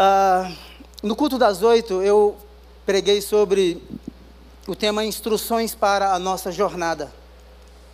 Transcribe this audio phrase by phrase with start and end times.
[0.00, 0.56] Uh,
[1.02, 2.34] no culto das oito, eu
[2.86, 3.86] preguei sobre
[4.66, 7.12] o tema Instruções para a nossa jornada.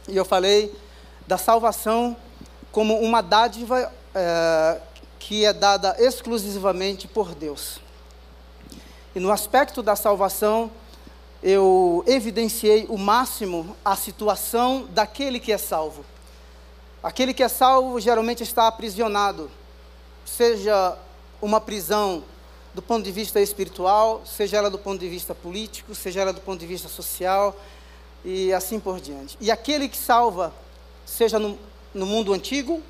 [0.07, 0.73] E eu falei
[1.27, 2.17] da salvação
[2.71, 4.81] como uma dádiva uh,
[5.19, 7.81] que é dada exclusivamente por Deus.
[9.13, 10.71] E no aspecto da salvação,
[11.43, 16.05] eu evidenciei o máximo a situação daquele que é salvo.
[17.03, 19.51] Aquele que é salvo geralmente está aprisionado,
[20.25, 20.97] seja
[21.41, 22.23] uma prisão
[22.75, 26.41] do ponto de vista espiritual, seja ela do ponto de vista político, seja ela do
[26.41, 27.57] ponto de vista social
[28.25, 29.37] e assim por diante.
[29.41, 30.53] E aquele que salva,
[31.07, 31.59] seja no,
[31.95, 32.83] no mundo antigo,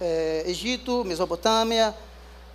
[0.00, 1.94] é, Egito, Mesopotâmia,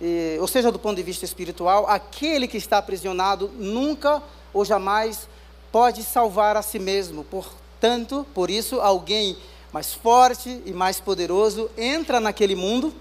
[0.00, 5.28] e, ou seja, do ponto de vista espiritual, aquele que está aprisionado nunca ou jamais
[5.70, 7.24] pode salvar a si mesmo.
[7.24, 9.36] Portanto, por isso, alguém
[9.72, 12.92] mais forte e mais poderoso entra naquele mundo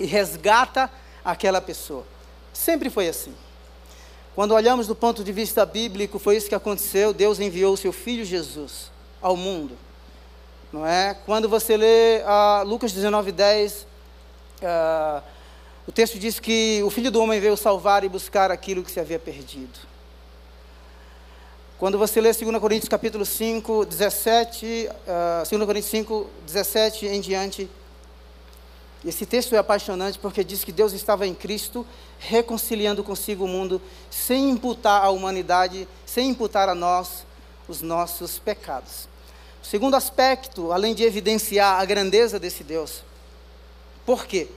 [0.00, 0.90] e resgata
[1.24, 2.04] aquela pessoa.
[2.52, 3.34] Sempre foi assim.
[4.34, 7.12] Quando olhamos do ponto de vista bíblico, foi isso que aconteceu.
[7.12, 9.76] Deus enviou o seu filho Jesus ao mundo.
[10.72, 11.14] Não é?
[11.26, 13.84] Quando você lê uh, Lucas 19:10, uh,
[14.64, 15.22] ah,
[15.86, 18.98] o texto diz que o filho do homem veio salvar e buscar aquilo que se
[18.98, 19.78] havia perdido.
[21.78, 24.88] Quando você lê 2 Coríntios capítulo 5, 17,
[25.44, 27.68] uh, 2 Coríntios 5, 17 em diante,
[29.04, 31.84] esse texto é apaixonante porque diz que Deus estava em Cristo
[32.18, 37.26] reconciliando consigo o mundo sem imputar à humanidade, sem imputar a nós
[37.66, 39.08] os nossos pecados.
[39.62, 43.02] O segundo aspecto, além de evidenciar a grandeza desse Deus,
[44.06, 44.48] por quê?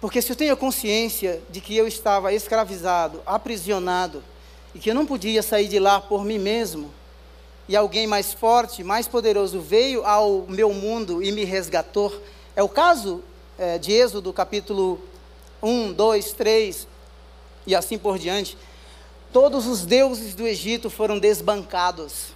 [0.00, 4.22] Porque se eu tenho consciência de que eu estava escravizado, aprisionado,
[4.74, 6.92] e que eu não podia sair de lá por mim mesmo,
[7.68, 12.12] e alguém mais forte, mais poderoso veio ao meu mundo e me resgatou,
[12.56, 13.22] é o caso
[13.58, 15.00] é, de Êxodo, capítulo
[15.62, 16.88] 1, 2, 3
[17.66, 18.56] e assim por diante,
[19.32, 22.28] todos os deuses do Egito foram desbancados.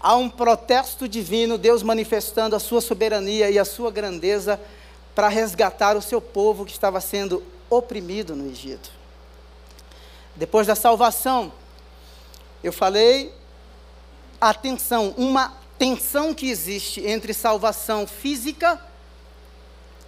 [0.00, 4.60] Há um protesto divino, Deus manifestando a sua soberania e a sua grandeza
[5.14, 8.90] para resgatar o seu povo que estava sendo oprimido no Egito.
[10.34, 11.52] Depois da salvação,
[12.62, 13.32] eu falei,
[14.40, 18.80] atenção, uma tensão que existe entre salvação física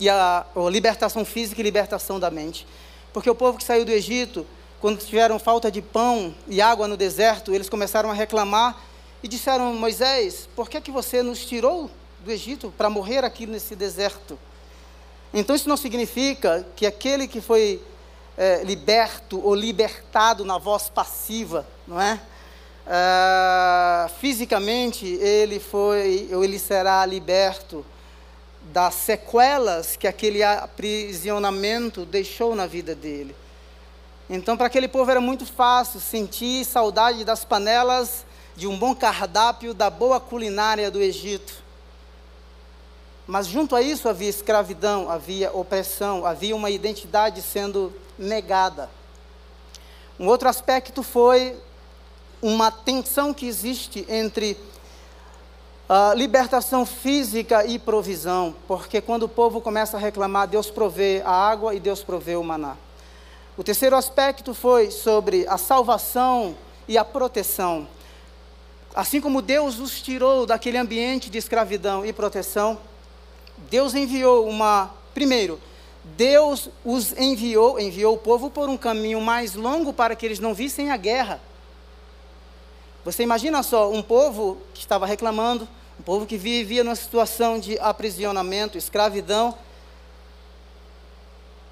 [0.01, 2.67] e a, a libertação física e libertação da mente.
[3.13, 4.47] Porque o povo que saiu do Egito,
[4.81, 8.81] quando tiveram falta de pão e água no deserto, eles começaram a reclamar
[9.23, 11.91] e disseram: Moisés, por que, que você nos tirou
[12.25, 14.39] do Egito para morrer aqui nesse deserto?
[15.33, 17.83] Então isso não significa que aquele que foi
[18.37, 22.21] é, liberto ou libertado na voz passiva, não é?
[22.91, 27.85] Ah, fisicamente ele foi ou ele será liberto
[28.73, 33.35] das sequelas que aquele aprisionamento deixou na vida dele.
[34.29, 39.73] Então, para aquele povo era muito fácil sentir saudade das panelas, de um bom cardápio,
[39.73, 41.63] da boa culinária do Egito.
[43.27, 48.91] Mas junto a isso havia escravidão, havia opressão, havia uma identidade sendo negada.
[50.19, 51.57] Um outro aspecto foi
[52.43, 54.57] uma tensão que existe entre
[55.89, 61.33] Uh, libertação física e provisão, porque quando o povo começa a reclamar, Deus provê a
[61.33, 62.77] água e Deus provê o maná.
[63.57, 66.55] O terceiro aspecto foi sobre a salvação
[66.87, 67.89] e a proteção.
[68.95, 72.79] Assim como Deus os tirou daquele ambiente de escravidão e proteção,
[73.71, 74.91] Deus enviou uma.
[75.15, 75.59] Primeiro,
[76.05, 80.53] Deus os enviou, enviou o povo por um caminho mais longo para que eles não
[80.53, 81.41] vissem a guerra.
[83.05, 85.67] Você imagina só, um povo que estava reclamando,
[85.99, 89.55] um povo que vivia numa situação de aprisionamento, escravidão,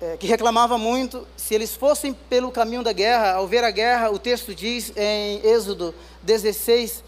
[0.00, 4.10] é, que reclamava muito, se eles fossem pelo caminho da guerra, ao ver a guerra,
[4.10, 7.02] o texto diz em Êxodo 16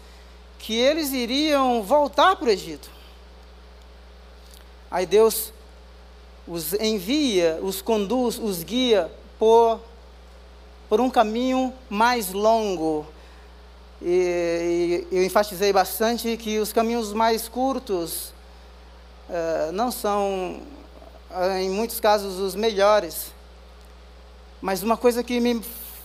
[0.57, 2.89] que eles iriam voltar para o Egito.
[4.89, 5.53] Aí Deus
[6.47, 9.79] os envia, os conduz, os guia por,
[10.89, 13.05] por um caminho mais longo,
[14.01, 18.33] e, e eu enfatizei bastante que os caminhos mais curtos
[19.29, 20.61] uh, não são,
[21.31, 23.33] uh, em muitos casos, os melhores.
[24.61, 25.61] Mas uma coisa que me,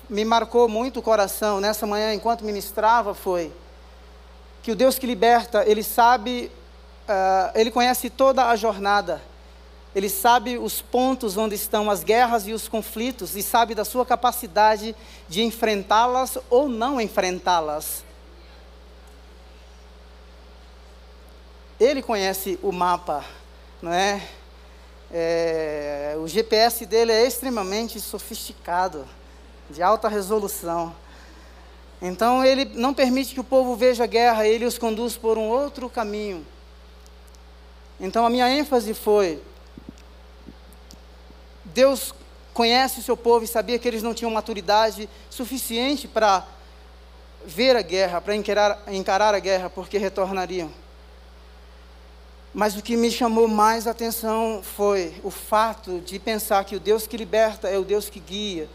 [0.08, 3.52] me marcou muito o coração nessa manhã, enquanto ministrava, foi
[4.62, 6.50] que o Deus que liberta, Ele sabe,
[7.08, 9.23] uh, Ele conhece toda a jornada.
[9.94, 14.05] Ele sabe os pontos onde estão as guerras e os conflitos e sabe da sua
[14.05, 14.94] capacidade
[15.29, 18.02] de enfrentá-las ou não enfrentá-las.
[21.79, 23.25] Ele conhece o mapa,
[23.81, 24.26] não é?
[25.12, 29.06] É, o GPS dele é extremamente sofisticado,
[29.70, 30.94] de alta resolução.
[32.02, 35.49] Então ele não permite que o povo veja a guerra, ele os conduz por um
[35.49, 36.44] outro caminho.
[38.00, 39.40] Então a minha ênfase foi:
[41.75, 42.15] Deus
[42.55, 46.47] conhece o seu povo e sabia que eles não tinham maturidade suficiente para
[47.44, 50.71] ver a guerra, para encarar, encarar a guerra, porque retornariam.
[52.55, 57.09] Mas o que me chamou mais atenção foi o fato de pensar que o Deus
[57.09, 58.69] que liberta é o Deus que guia,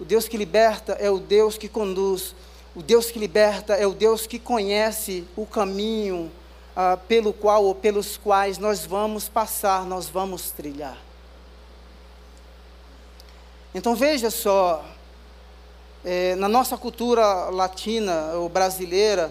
[0.00, 2.34] o Deus que liberta é o Deus que conduz,
[2.74, 6.32] o Deus que liberta é o Deus que conhece o caminho
[6.74, 11.05] ah, pelo qual ou pelos quais nós vamos passar, nós vamos trilhar.
[13.76, 14.82] Então veja só,
[16.02, 19.30] é, na nossa cultura latina ou brasileira,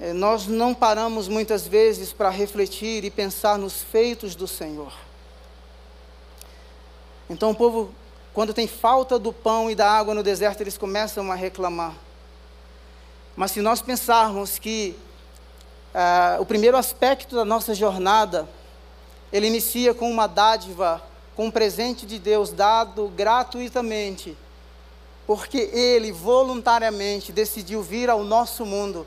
[0.00, 4.90] é, nós não paramos muitas vezes para refletir e pensar nos feitos do Senhor.
[7.28, 7.94] Então o povo,
[8.32, 11.94] quando tem falta do pão e da água no deserto, eles começam a reclamar.
[13.36, 14.96] Mas se nós pensarmos que
[15.92, 18.48] ah, o primeiro aspecto da nossa jornada,
[19.30, 21.02] ele inicia com uma dádiva,
[21.34, 24.36] com um presente de Deus dado gratuitamente,
[25.26, 29.06] porque Ele voluntariamente decidiu vir ao nosso mundo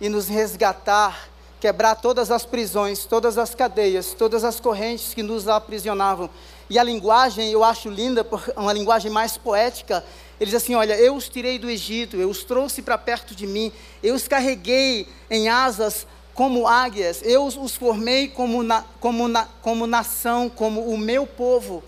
[0.00, 1.28] e nos resgatar,
[1.60, 6.28] quebrar todas as prisões, todas as cadeias, todas as correntes que nos aprisionavam.
[6.68, 8.26] E a linguagem eu acho linda,
[8.56, 10.04] uma linguagem mais poética,
[10.40, 13.46] ele diz assim: Olha, eu os tirei do Egito, eu os trouxe para perto de
[13.46, 13.72] mim,
[14.02, 19.86] eu os carreguei em asas como águias, eu os formei como, na, como, na, como
[19.86, 21.82] nação, como o meu povo.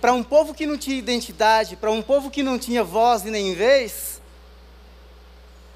[0.00, 3.30] Para um povo que não tinha identidade, para um povo que não tinha voz e
[3.30, 4.20] nem vez,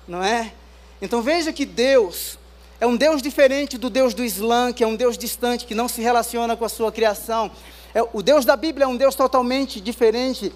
[0.06, 0.52] não é?
[1.00, 2.38] Então veja que Deus
[2.80, 5.88] é um Deus diferente do Deus do Islã, que é um Deus distante, que não
[5.88, 7.50] se relaciona com a sua criação.
[7.94, 10.52] É, o Deus da Bíblia é um Deus totalmente diferente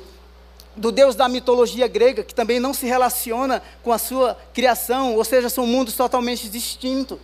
[0.77, 5.25] do Deus da mitologia grega, que também não se relaciona com a sua criação, ou
[5.25, 7.19] seja, são mundos totalmente distintos.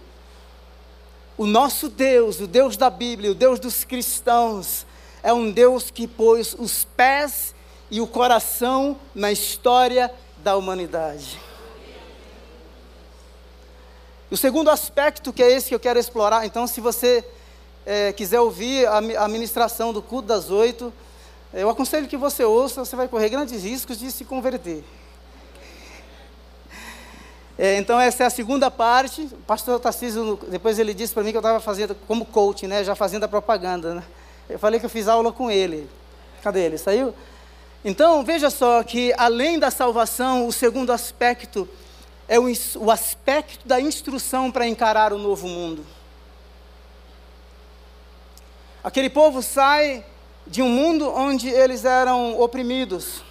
[1.36, 4.86] O nosso Deus, o Deus da Bíblia, o Deus dos cristãos,
[5.22, 7.54] é um Deus que pôs os pés
[7.90, 11.40] e o coração na história da humanidade.
[14.30, 17.22] O segundo aspecto, que é esse que eu quero explorar, então, se você
[17.84, 20.92] é, quiser ouvir a, a ministração do culto das oito,
[21.52, 24.82] eu aconselho que você ouça, você vai correr grandes riscos de se converter.
[27.58, 29.22] É, então essa é a segunda parte.
[29.22, 32.82] O pastor Tarcísio, depois ele disse para mim que eu estava fazendo como coach, né,
[32.82, 33.94] já fazendo a propaganda.
[33.94, 34.02] Né?
[34.48, 35.88] Eu falei que eu fiz aula com ele.
[36.42, 36.78] Cadê ele?
[36.78, 37.14] Saiu?
[37.84, 41.68] Então veja só que além da salvação, o segundo aspecto
[42.26, 42.46] é o,
[42.76, 45.84] o aspecto da instrução para encarar o novo mundo.
[48.82, 50.04] Aquele povo sai
[50.46, 53.22] de um mundo onde eles eram oprimidos,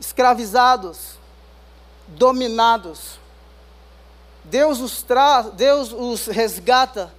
[0.00, 1.18] escravizados,
[2.08, 3.20] dominados.
[4.44, 7.12] Deus os traz, Deus os resgata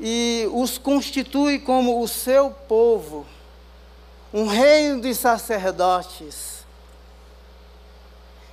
[0.00, 3.26] e os constitui como o seu povo,
[4.32, 6.64] um reino de sacerdotes.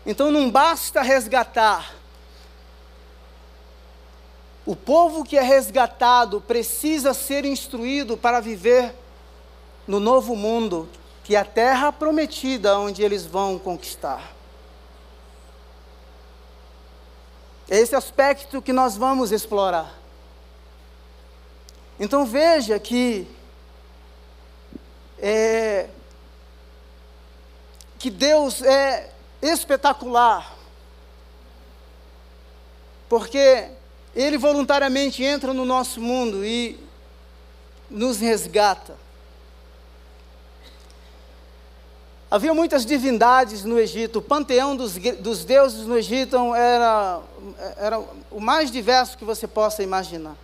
[0.05, 1.93] Então não basta resgatar,
[4.65, 8.93] o povo que é resgatado precisa ser instruído para viver
[9.87, 10.87] no novo mundo,
[11.23, 14.33] que é a terra prometida onde eles vão conquistar.
[17.69, 19.97] É esse aspecto que nós vamos explorar.
[21.99, 23.27] Então veja que
[25.17, 25.87] é,
[27.97, 30.55] que Deus é espetacular,
[33.07, 33.69] porque
[34.15, 36.77] ele voluntariamente entra no nosso mundo e
[37.89, 38.95] nos resgata.
[42.29, 47.19] Havia muitas divindades no Egito, o panteão dos, dos deuses no Egito era,
[47.77, 47.99] era
[48.31, 50.37] o mais diverso que você possa imaginar.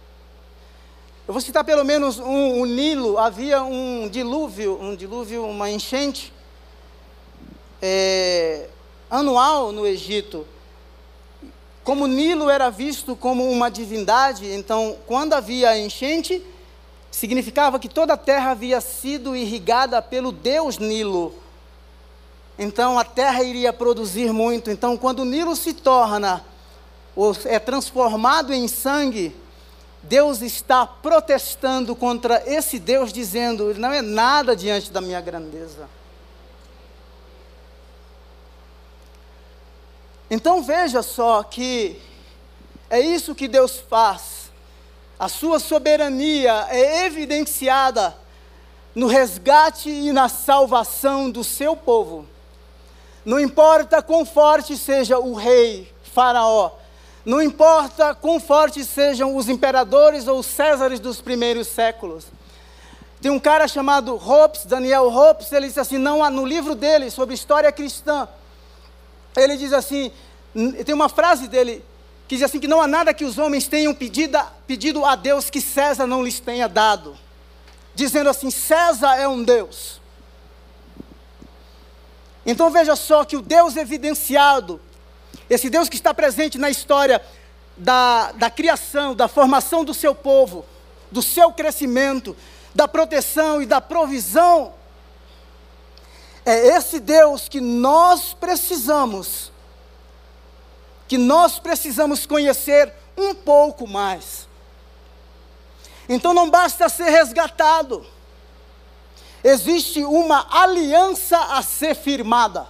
[1.25, 6.33] Eu vou citar pelo menos um, o Nilo, havia um dilúvio, um dilúvio, uma enchente
[7.81, 8.69] é,
[9.09, 10.45] anual no Egito.
[11.87, 16.43] Como Nilo era visto como uma divindade, então, quando havia enchente,
[17.09, 21.33] significava que toda a terra havia sido irrigada pelo Deus Nilo.
[22.59, 24.69] Então, a terra iria produzir muito.
[24.69, 26.43] Então, quando Nilo se torna,
[27.15, 29.33] ou é transformado em sangue,
[30.03, 35.87] Deus está protestando contra esse Deus, dizendo: não é nada diante da minha grandeza.
[40.29, 42.01] Então veja só que
[42.89, 44.51] é isso que Deus faz.
[45.19, 48.15] a sua soberania é evidenciada
[48.93, 52.27] no resgate e na salvação do seu povo.
[53.25, 56.71] Não importa quão forte seja o rei, Faraó,
[57.25, 62.25] não importa quão fortes sejam os imperadores ou os césares dos primeiros séculos.
[63.21, 67.35] Tem um cara chamado Hopes, Daniel Hopes, ele diz assim, não, no livro dele sobre
[67.35, 68.27] história cristã,
[69.37, 70.11] ele diz assim,
[70.85, 71.83] tem uma frase dele
[72.27, 75.61] que diz assim que não há nada que os homens tenham pedido, a Deus que
[75.61, 77.17] César não lhes tenha dado.
[77.95, 80.01] Dizendo assim, César é um Deus.
[82.45, 84.79] Então veja só que o Deus evidenciado
[85.49, 87.21] esse Deus que está presente na história
[87.77, 90.65] da, da criação, da formação do seu povo,
[91.11, 92.35] do seu crescimento,
[92.75, 94.73] da proteção e da provisão,
[96.47, 99.51] é esse Deus que nós precisamos,
[101.05, 104.47] que nós precisamos conhecer um pouco mais.
[106.07, 108.05] Então não basta ser resgatado,
[109.43, 112.65] existe uma aliança a ser firmada.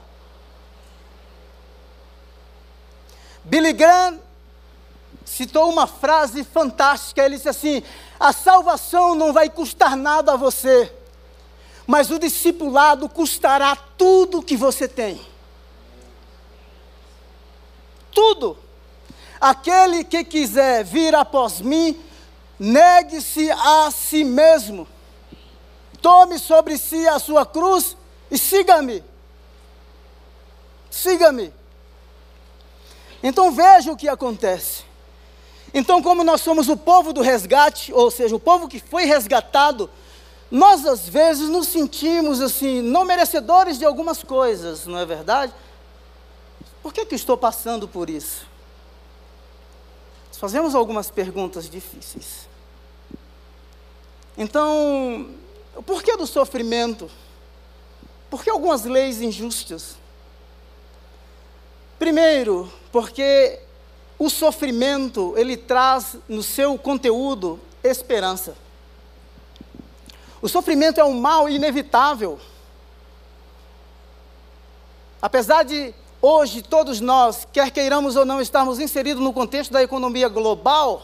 [3.43, 4.19] Billy Graham
[5.23, 7.23] citou uma frase fantástica.
[7.23, 7.83] Ele disse assim:
[8.19, 10.91] A salvação não vai custar nada a você,
[11.87, 15.21] mas o discipulado custará tudo que você tem.
[18.11, 18.57] Tudo.
[19.39, 21.97] Aquele que quiser vir após mim,
[22.59, 24.85] negue-se a si mesmo.
[26.01, 27.95] Tome sobre si a sua cruz
[28.29, 29.01] e siga-me.
[30.91, 31.53] Siga-me.
[33.23, 34.83] Então veja o que acontece.
[35.73, 39.89] Então, como nós somos o povo do resgate, ou seja, o povo que foi resgatado,
[40.49, 45.53] nós às vezes nos sentimos assim, não merecedores de algumas coisas, não é verdade?
[46.81, 48.47] Por que, que estou passando por isso?
[50.31, 52.47] Fazemos algumas perguntas difíceis.
[54.37, 55.31] Então,
[55.75, 57.09] o porquê do sofrimento?
[58.29, 59.95] Por que algumas leis injustas?
[61.97, 63.59] Primeiro, porque
[64.19, 68.55] o sofrimento, ele traz no seu conteúdo esperança.
[70.41, 72.39] O sofrimento é um mal inevitável.
[75.21, 80.29] Apesar de hoje todos nós, quer queiramos ou não, estarmos inseridos no contexto da economia
[80.29, 81.01] global,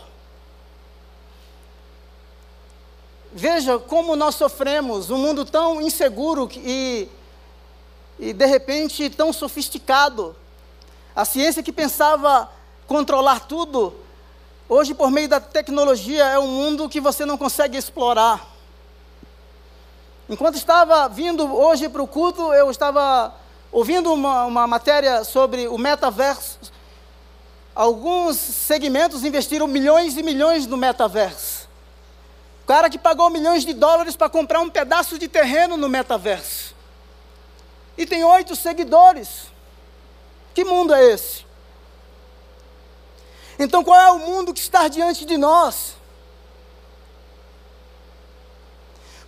[3.32, 7.10] veja como nós sofremos, um mundo tão inseguro e,
[8.20, 10.36] e de repente tão sofisticado.
[11.16, 12.50] A ciência que pensava
[12.86, 13.96] controlar tudo,
[14.70, 18.53] hoje, por meio da tecnologia, é um mundo que você não consegue explorar.
[20.34, 23.36] Enquanto estava vindo hoje para o culto, eu estava
[23.72, 26.58] ouvindo uma, uma matéria sobre o metaverso.
[27.76, 31.70] Alguns segmentos investiram milhões e milhões no metaverso.
[32.64, 36.74] O cara que pagou milhões de dólares para comprar um pedaço de terreno no metaverso.
[37.96, 39.52] E tem oito seguidores.
[40.56, 41.46] Que mundo é esse?
[43.60, 45.94] Então, qual é o mundo que está diante de nós?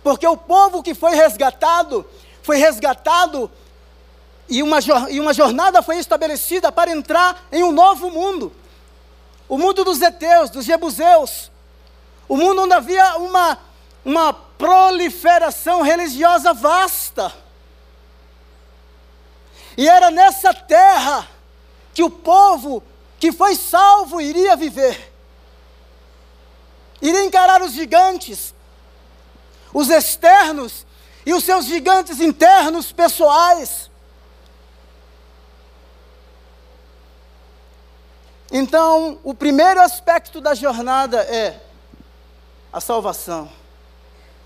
[0.06, 2.08] Porque o povo que foi resgatado,
[2.40, 3.50] foi resgatado
[4.48, 4.78] e uma,
[5.10, 8.52] e uma jornada foi estabelecida para entrar em um novo mundo
[9.48, 11.50] o mundo dos Eteus, dos Jebuseus,
[12.28, 13.58] o mundo onde havia uma,
[14.04, 17.34] uma proliferação religiosa vasta.
[19.76, 21.26] E era nessa terra
[21.92, 22.80] que o povo
[23.18, 25.12] que foi salvo iria viver.
[27.02, 28.54] Iria encarar os gigantes,
[29.72, 30.86] os externos
[31.24, 33.90] e os seus gigantes internos pessoais.
[38.50, 41.60] Então, o primeiro aspecto da jornada é
[42.72, 43.50] a salvação.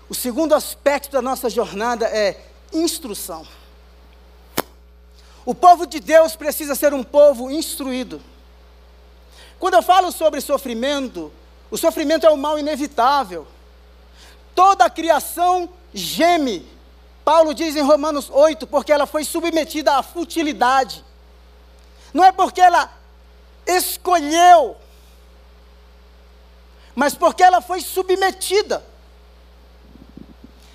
[0.09, 2.37] O segundo aspecto da nossa jornada é
[2.73, 3.47] instrução.
[5.45, 8.21] O povo de Deus precisa ser um povo instruído.
[9.59, 11.31] Quando eu falo sobre sofrimento,
[11.69, 13.47] o sofrimento é o mal inevitável.
[14.63, 16.63] Toda a criação geme.
[17.25, 21.03] Paulo diz em Romanos 8, porque ela foi submetida à futilidade.
[22.13, 22.93] Não é porque ela
[23.65, 24.77] escolheu,
[26.93, 28.85] mas porque ela foi submetida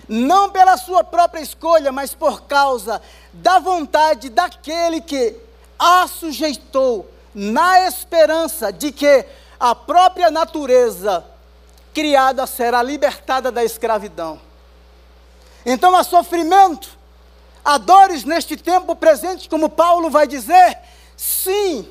[0.08, 3.00] não pela sua própria escolha, mas por causa
[3.32, 5.36] da vontade daquele que
[5.78, 9.24] a sujeitou, na esperança de que
[9.60, 11.24] a própria natureza
[11.96, 14.38] criada será libertada da escravidão.
[15.64, 16.90] Então há sofrimento,
[17.64, 20.76] há dores neste tempo presente, como Paulo vai dizer,
[21.16, 21.88] sim,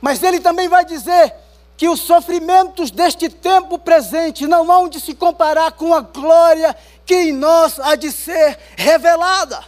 [0.00, 1.34] mas ele também vai dizer
[1.76, 6.74] que os sofrimentos deste tempo presente não hão de se comparar com a glória
[7.04, 9.62] que em nós há de ser revelada.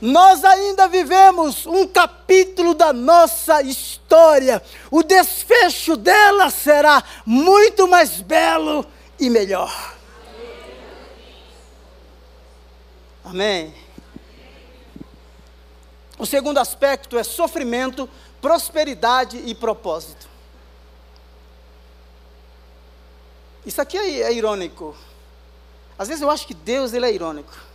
[0.00, 4.62] Nós ainda vivemos um capítulo da nossa história.
[4.90, 8.86] O desfecho dela será muito mais belo
[9.18, 9.96] e melhor.
[13.24, 13.74] Amém.
[16.18, 18.08] O segundo aspecto é sofrimento,
[18.40, 20.28] prosperidade e propósito.
[23.66, 24.96] Isso aqui é, é irônico.
[25.98, 27.67] Às vezes eu acho que Deus ele é irônico.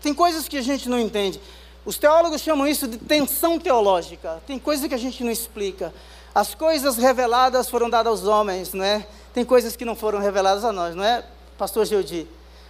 [0.00, 1.40] Tem coisas que a gente não entende.
[1.84, 4.42] Os teólogos chamam isso de tensão teológica.
[4.46, 5.92] Tem coisas que a gente não explica.
[6.34, 9.06] As coisas reveladas foram dadas aos homens, não é?
[9.32, 11.24] Tem coisas que não foram reveladas a nós, não é,
[11.56, 12.26] Pastor Geudi?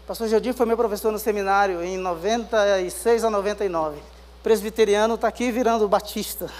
[0.06, 3.98] Pastor Geudi foi meu professor no seminário em 96 a 99.
[4.42, 6.50] Presbiteriano está aqui virando batista.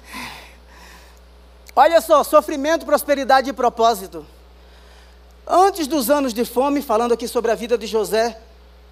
[1.75, 4.27] Olha só, sofrimento, prosperidade e propósito.
[5.47, 8.39] Antes dos anos de fome, falando aqui sobre a vida de José,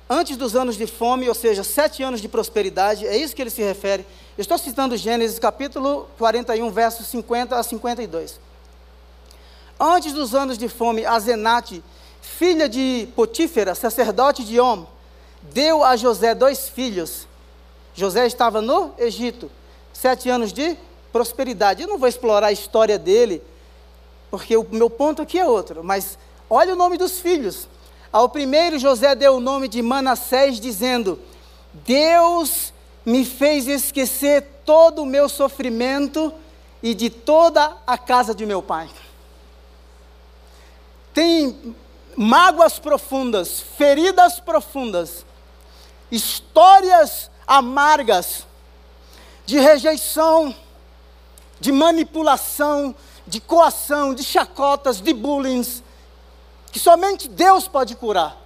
[0.09, 3.51] antes dos anos de fome, ou seja, sete anos de prosperidade, é isso que ele
[3.51, 4.07] se refere.
[4.37, 8.41] Estou citando Gênesis capítulo 41, versos 50 a 52.
[9.79, 11.83] Antes dos anos de fome, Azenate,
[12.21, 14.87] filha de Potífera, sacerdote de Om,
[15.43, 17.29] deu a José dois filhos.
[17.95, 19.51] José estava no Egito,
[19.93, 20.77] sete anos de
[21.13, 21.83] prosperidade.
[21.83, 23.43] Eu não vou explorar a história dele,
[24.31, 27.69] porque o meu ponto aqui é outro, mas olha o nome dos filhos.
[28.13, 31.19] Ao primeiro, José deu o nome de Manassés, dizendo:
[31.73, 32.73] Deus
[33.05, 36.33] me fez esquecer todo o meu sofrimento
[36.83, 38.89] e de toda a casa de meu pai.
[41.13, 41.75] Tem
[42.17, 45.25] mágoas profundas, feridas profundas,
[46.11, 48.47] histórias amargas
[49.47, 50.55] de rejeição,
[51.61, 52.95] de manipulação,
[53.27, 55.65] de coação, de chacotas, de bullying,
[56.71, 58.37] que somente Deus pode curar.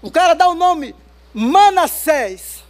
[0.00, 0.94] O cara dá o nome
[1.32, 2.62] Manassés.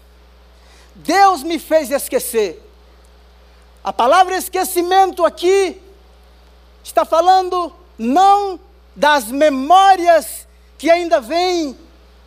[0.94, 2.62] Deus me fez esquecer.
[3.82, 5.80] A palavra esquecimento aqui
[6.84, 8.60] está falando não
[8.94, 10.46] das memórias
[10.76, 11.76] que ainda vêm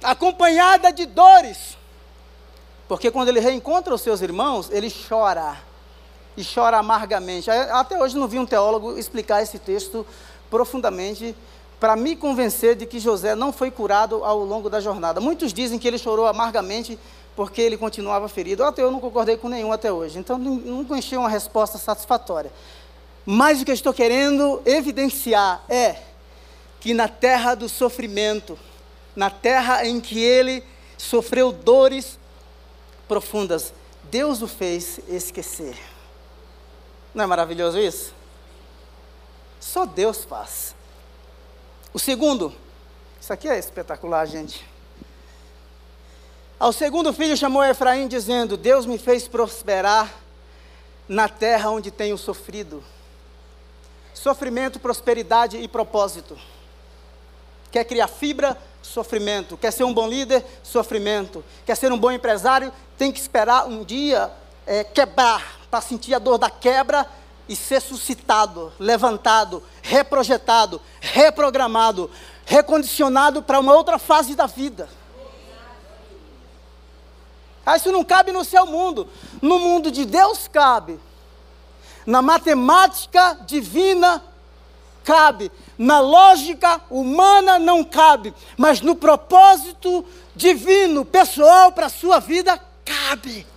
[0.04, 1.78] acompanhada de dores.
[2.88, 5.58] Porque quando ele reencontra os seus irmãos, ele chora.
[6.38, 7.50] E chora amargamente.
[7.50, 10.06] Até hoje não vi um teólogo explicar esse texto
[10.56, 11.36] profundamente
[11.82, 15.20] para me convencer de que José não foi curado ao longo da jornada.
[15.20, 16.98] Muitos dizem que ele chorou amargamente
[17.36, 18.64] porque ele continuava ferido.
[18.64, 20.18] Até eu não concordei com nenhum até hoje.
[20.18, 22.54] Então não conheci uma resposta satisfatória.
[23.26, 25.98] Mas o que eu estou querendo evidenciar é
[26.80, 28.58] que na terra do sofrimento,
[29.14, 30.64] na terra em que ele
[30.98, 32.18] sofreu dores
[33.10, 35.76] profundas, Deus o fez esquecer.
[37.14, 38.16] Não é maravilhoso isso?
[39.66, 40.76] Só Deus faz.
[41.92, 42.54] O segundo,
[43.20, 44.64] isso aqui é espetacular, gente.
[46.60, 50.14] Ao segundo filho chamou Efraim, dizendo: Deus me fez prosperar
[51.08, 52.84] na terra onde tenho sofrido.
[54.14, 56.38] Sofrimento, prosperidade e propósito.
[57.72, 58.56] Quer criar fibra?
[58.84, 59.58] Sofrimento.
[59.58, 60.46] Quer ser um bom líder?
[60.64, 61.44] Sofrimento.
[61.66, 62.72] Quer ser um bom empresário?
[63.00, 64.32] Tem que esperar um dia
[64.68, 67.10] é, quebrar, para sentir a dor da quebra
[67.48, 72.10] e ser suscitado, levantado, reprojetado, reprogramado,
[72.46, 74.90] recondicionado para uma outra fase da vida.
[77.66, 79.10] Ah, isso não cabe no seu mundo.
[79.42, 81.00] No mundo de Deus cabe.
[82.06, 84.22] Na matemática divina
[85.04, 85.52] cabe.
[85.78, 88.34] Na lógica humana não cabe.
[88.56, 90.06] Mas no propósito
[90.36, 93.48] divino, pessoal, para a sua vida, cabe.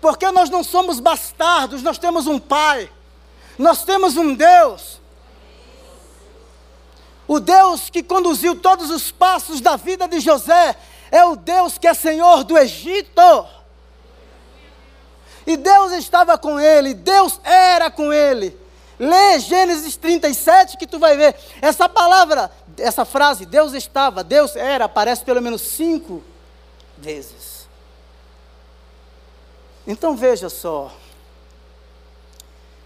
[0.00, 2.90] Porque nós não somos bastardos, nós temos um Pai,
[3.58, 5.00] nós temos um Deus.
[7.26, 10.76] O Deus que conduziu todos os passos da vida de José
[11.10, 13.46] é o Deus que é Senhor do Egito.
[15.46, 18.56] E Deus estava com ele, Deus era com ele.
[18.98, 21.36] Lê Gênesis 37 que tu vai ver.
[21.62, 26.22] Essa palavra, essa frase, Deus estava, Deus era, aparece pelo menos cinco
[26.96, 27.57] vezes.
[29.90, 30.94] Então veja só,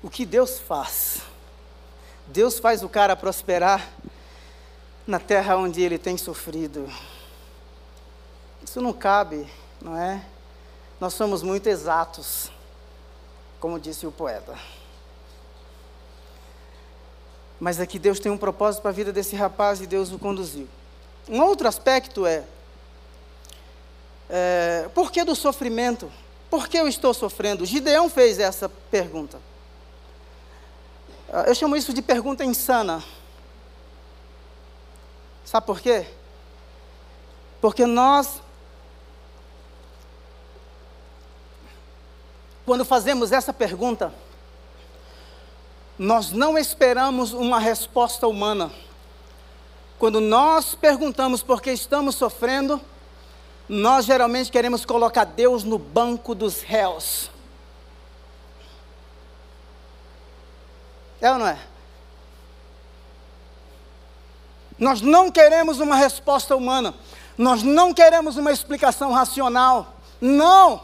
[0.00, 1.20] o que Deus faz.
[2.28, 3.90] Deus faz o cara prosperar
[5.04, 6.88] na terra onde ele tem sofrido.
[8.62, 10.24] Isso não cabe, não é?
[11.00, 12.52] Nós somos muito exatos,
[13.58, 14.56] como disse o poeta.
[17.58, 20.68] Mas aqui Deus tem um propósito para a vida desse rapaz e Deus o conduziu.
[21.28, 22.44] Um outro aspecto é
[24.34, 26.10] É, por que do sofrimento?
[26.52, 27.64] Por que eu estou sofrendo?
[27.64, 29.40] Gideão fez essa pergunta.
[31.32, 33.02] Ah, eu chamo isso de pergunta insana.
[35.46, 36.06] Sabe por quê?
[37.58, 38.42] Porque nós,
[42.66, 44.12] quando fazemos essa pergunta,
[45.98, 48.70] nós não esperamos uma resposta humana.
[49.98, 52.78] Quando nós perguntamos por que estamos sofrendo,
[53.74, 57.30] nós geralmente queremos colocar Deus no banco dos réus.
[61.18, 61.58] É ou não é?
[64.78, 66.94] Nós não queremos uma resposta humana.
[67.38, 69.94] Nós não queremos uma explicação racional.
[70.20, 70.82] Não.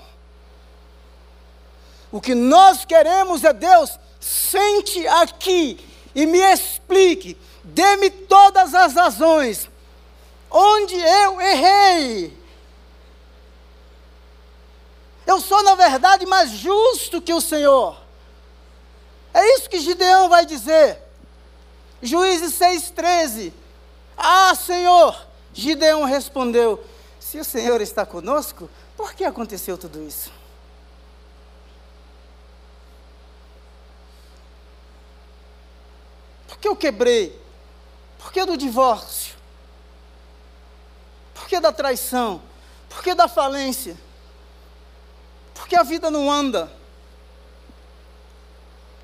[2.11, 5.79] O que nós queremos é Deus, sente aqui
[6.15, 9.69] e me explique, dê-me todas as razões
[10.51, 12.38] onde eu errei.
[15.29, 18.01] Eu sou, na verdade, mais justo que o Senhor.
[19.35, 21.03] É isso que Gideão vai dizer.
[22.01, 23.53] Juízes 6,13.
[24.17, 25.27] Ah, Senhor!
[25.53, 26.83] Gideão respondeu:
[27.21, 30.33] Se o Senhor está conosco, por que aconteceu tudo isso?
[36.47, 37.39] Por que eu quebrei?
[38.17, 39.37] Por que do divórcio?
[41.35, 42.41] Por que da traição?
[42.89, 44.08] Por que da falência?
[45.69, 46.73] Porque a vida não anda.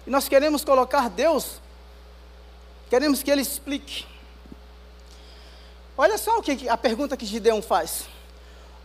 [0.07, 1.61] E nós queremos colocar Deus,
[2.89, 4.07] queremos que Ele explique.
[5.95, 8.05] Olha só o que a pergunta que Gideão faz.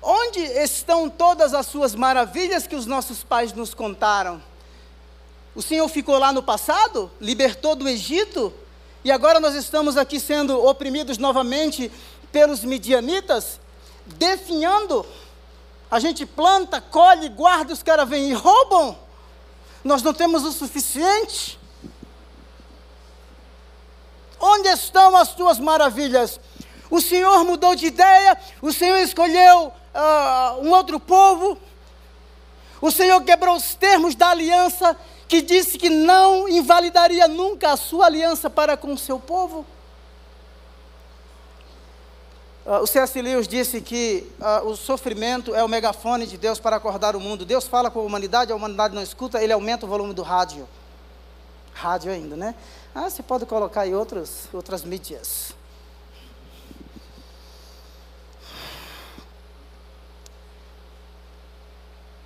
[0.01, 4.43] Onde estão todas as suas maravilhas que os nossos pais nos contaram?
[5.55, 8.53] O Senhor ficou lá no passado, libertou do Egito,
[9.05, 11.89] e agora nós estamos aqui sendo oprimidos novamente
[12.29, 13.57] pelos midianitas,
[14.05, 15.05] definhando
[15.89, 18.97] a gente planta, colhe, guarda, os caras vêm e roubam.
[19.83, 21.59] Nós não temos o suficiente.
[24.39, 26.39] Onde estão as tuas maravilhas?
[26.89, 31.57] O Senhor mudou de ideia, o Senhor escolheu uh, um outro povo,
[32.81, 34.97] o Senhor quebrou os termos da aliança
[35.27, 39.65] que disse que não invalidaria nunca a sua aliança para com o seu povo.
[42.69, 43.19] Uh, o C.S.
[43.19, 47.43] Lewis disse que uh, o sofrimento é o megafone de Deus para acordar o mundo.
[47.43, 50.69] Deus fala com a humanidade, a humanidade não escuta, ele aumenta o volume do rádio.
[51.73, 52.53] Rádio ainda, né?
[52.93, 55.51] Ah, você pode colocar aí outros, outras mídias.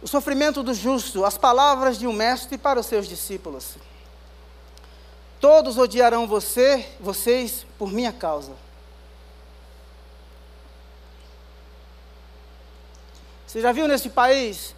[0.02, 3.78] O sofrimento do justo, as palavras de um mestre para os seus discípulos.
[5.40, 8.63] Todos odiarão você, vocês por minha causa.
[13.54, 14.74] Você já viu nesse país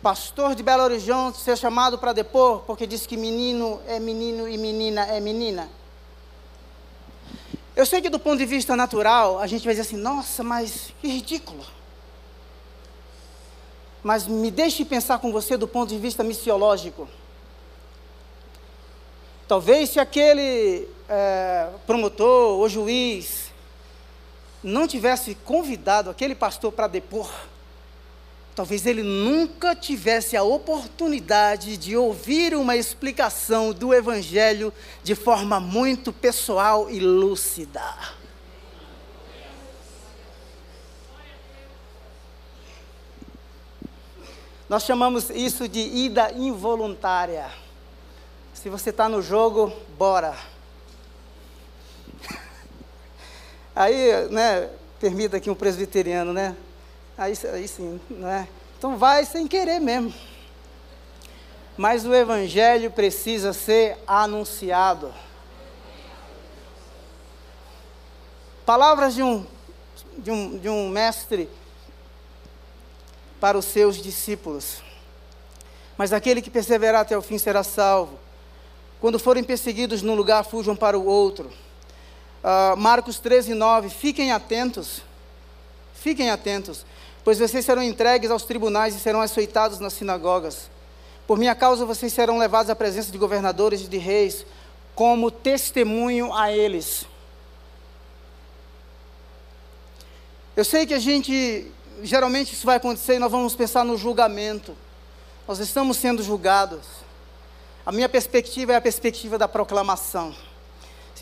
[0.00, 4.56] pastor de Belo Horizonte ser chamado para depor porque disse que menino é menino e
[4.56, 5.68] menina é menina?
[7.74, 10.94] Eu sei que do ponto de vista natural, a gente vai dizer assim, nossa, mas
[11.00, 11.66] que ridículo.
[14.00, 17.08] Mas me deixe pensar com você do ponto de vista missiológico.
[19.48, 23.51] Talvez se aquele é, promotor ou juiz
[24.62, 27.30] não tivesse convidado aquele pastor para depor,
[28.54, 34.72] talvez ele nunca tivesse a oportunidade de ouvir uma explicação do Evangelho
[35.02, 37.82] de forma muito pessoal e lúcida.
[44.68, 47.50] Nós chamamos isso de ida involuntária.
[48.54, 50.34] Se você está no jogo, bora.
[53.74, 54.68] Aí, né,
[55.00, 56.54] permita aqui um presbiteriano, né?
[57.16, 58.48] Aí, aí sim, né?
[58.78, 60.12] Então vai sem querer mesmo.
[61.76, 65.12] Mas o evangelho precisa ser anunciado.
[68.66, 69.46] Palavras de um,
[70.18, 71.48] de um, de um mestre
[73.40, 74.82] para os seus discípulos.
[75.96, 78.18] Mas aquele que perseverar até o fim será salvo.
[79.00, 81.50] Quando forem perseguidos num lugar, fujam para o outro.
[82.42, 83.88] Uh, Marcos 13, 9.
[83.88, 85.02] Fiquem atentos.
[85.94, 86.84] Fiquem atentos,
[87.22, 90.68] pois vocês serão entregues aos tribunais e serão açoitados nas sinagogas.
[91.28, 94.44] Por minha causa, vocês serão levados à presença de governadores e de reis,
[94.96, 97.06] como testemunho a eles.
[100.56, 101.70] Eu sei que a gente,
[102.02, 104.76] geralmente isso vai acontecer e nós vamos pensar no julgamento.
[105.46, 106.84] Nós estamos sendo julgados.
[107.86, 110.34] A minha perspectiva é a perspectiva da proclamação.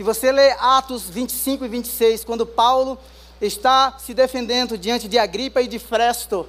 [0.01, 2.99] Se você ler Atos 25 e 26, quando Paulo
[3.39, 6.49] está se defendendo diante de Agripa e de Fresto.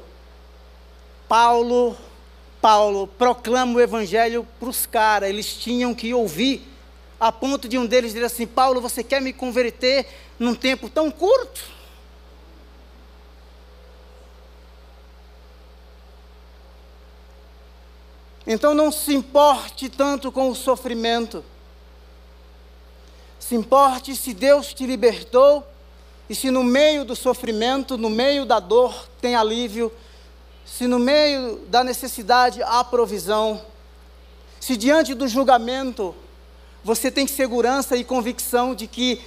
[1.28, 1.98] Paulo,
[2.62, 6.66] Paulo proclama o evangelho para os caras, eles tinham que ouvir,
[7.20, 10.08] a ponto de um deles dizer assim: Paulo, você quer me converter
[10.40, 11.62] num tempo tão curto?
[18.48, 21.44] Então não se importe tanto com o sofrimento.
[23.52, 25.62] Se importe se Deus te libertou
[26.30, 29.92] e se no meio do sofrimento, no meio da dor, tem alívio,
[30.66, 33.62] se no meio da necessidade há provisão,
[34.58, 36.16] se diante do julgamento
[36.82, 39.22] você tem segurança e convicção de que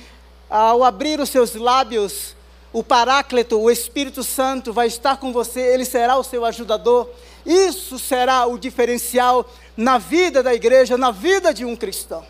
[0.48, 2.34] ao abrir os seus lábios,
[2.72, 7.10] o Paráclito, o Espírito Santo, vai estar com você, ele será o seu ajudador.
[7.44, 9.44] Isso será o diferencial
[9.76, 12.24] na vida da igreja, na vida de um cristão.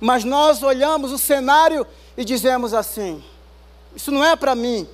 [0.00, 3.22] Mas nós olhamos o cenário e dizemos assim:
[3.94, 4.88] isso não é para mim,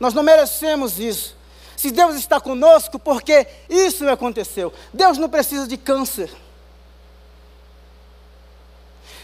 [0.00, 1.36] nós não merecemos isso.
[1.76, 4.72] Se Deus está conosco, porque isso aconteceu.
[4.92, 6.28] Deus não precisa de câncer.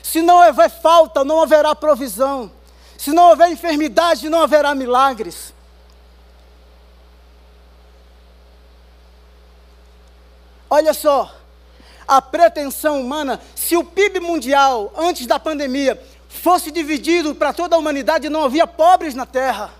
[0.04, 2.52] Se não houver falta, não haverá provisão.
[2.96, 5.52] Se não houver enfermidade, não haverá milagres.
[10.70, 11.34] Olha só,
[12.06, 17.78] a pretensão humana, se o PIB mundial, antes da pandemia, fosse dividido para toda a
[17.78, 19.72] humanidade, não havia pobres na terra.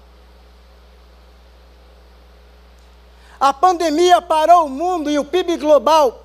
[3.38, 6.24] A pandemia parou o mundo e o PIB global.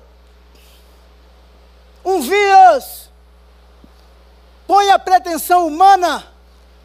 [2.04, 3.10] Um vírus.
[4.66, 6.26] Põe a pretensão humana.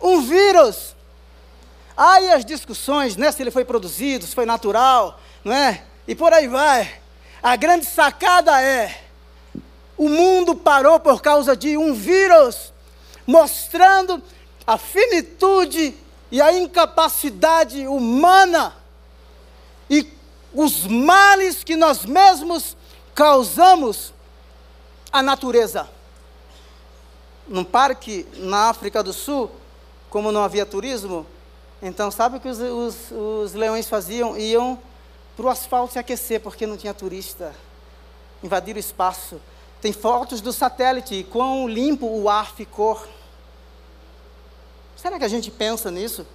[0.02, 0.96] Um vírus.
[1.96, 3.32] Aí as discussões, né?
[3.32, 5.84] Se ele foi produzido, se foi natural, não é?
[6.06, 7.00] E por aí vai.
[7.42, 9.05] A grande sacada é
[9.98, 12.74] o mundo parou por causa de um vírus,
[13.26, 14.22] mostrando
[14.66, 15.96] a finitude
[16.32, 18.76] e a incapacidade humana
[19.90, 20.08] e
[20.54, 22.76] os males que nós mesmos
[23.14, 24.14] causamos
[25.12, 25.90] à natureza.
[27.48, 29.52] Num parque na África do Sul,
[30.10, 31.26] como não havia turismo,
[31.82, 34.38] então sabe o que os, os, os leões faziam?
[34.38, 34.80] Iam
[35.36, 37.54] para o asfalto se aquecer, porque não tinha turista.
[38.42, 39.40] Invadir o espaço.
[39.86, 43.00] Tem fotos do satélite, quão limpo o ar ficou.
[44.98, 46.26] Será que a gente pensa nisso?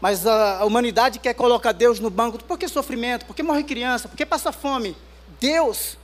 [0.00, 2.42] Mas a humanidade quer colocar Deus no banco.
[2.42, 3.26] Por que sofrimento?
[3.26, 4.08] Por que morre criança?
[4.08, 4.96] Por que passa fome?
[5.38, 5.98] Deus.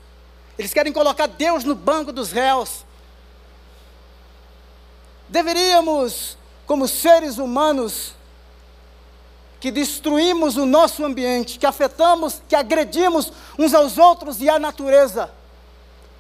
[0.59, 2.85] Eles querem colocar Deus no banco dos réus.
[5.27, 8.12] Deveríamos, como seres humanos,
[9.59, 15.35] que destruímos o nosso ambiente, que afetamos, que agredimos uns aos outros e a natureza,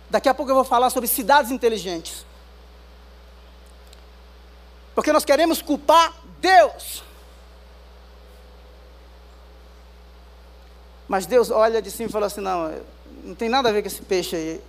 [0.08, 2.24] Daqui a pouco eu vou falar sobre cidades inteligentes.
[4.94, 7.02] Porque nós queremos culpar Deus.
[11.08, 12.74] Mas Deus olha de cima e fala assim: não,
[13.22, 14.62] não tem nada a ver com esse peixe aí.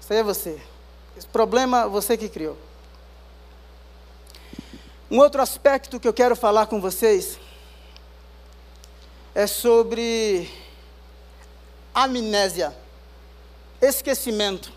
[0.00, 0.60] Isso aí é você.
[1.16, 2.56] Esse problema você que criou.
[5.10, 7.38] Um outro aspecto que eu quero falar com vocês
[9.34, 10.50] é sobre
[11.94, 12.76] amnésia,
[13.80, 14.75] esquecimento.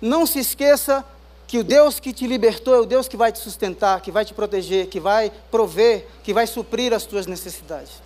[0.00, 1.04] Não se esqueça
[1.46, 4.24] que o Deus que te libertou é o Deus que vai te sustentar, que vai
[4.24, 8.02] te proteger, que vai prover, que vai suprir as tuas necessidades.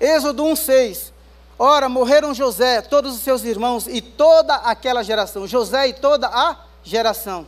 [0.00, 1.12] Êxodo 1,6.
[1.58, 5.46] Ora, morreram José, todos os seus irmãos e toda aquela geração.
[5.46, 7.46] José e toda a geração.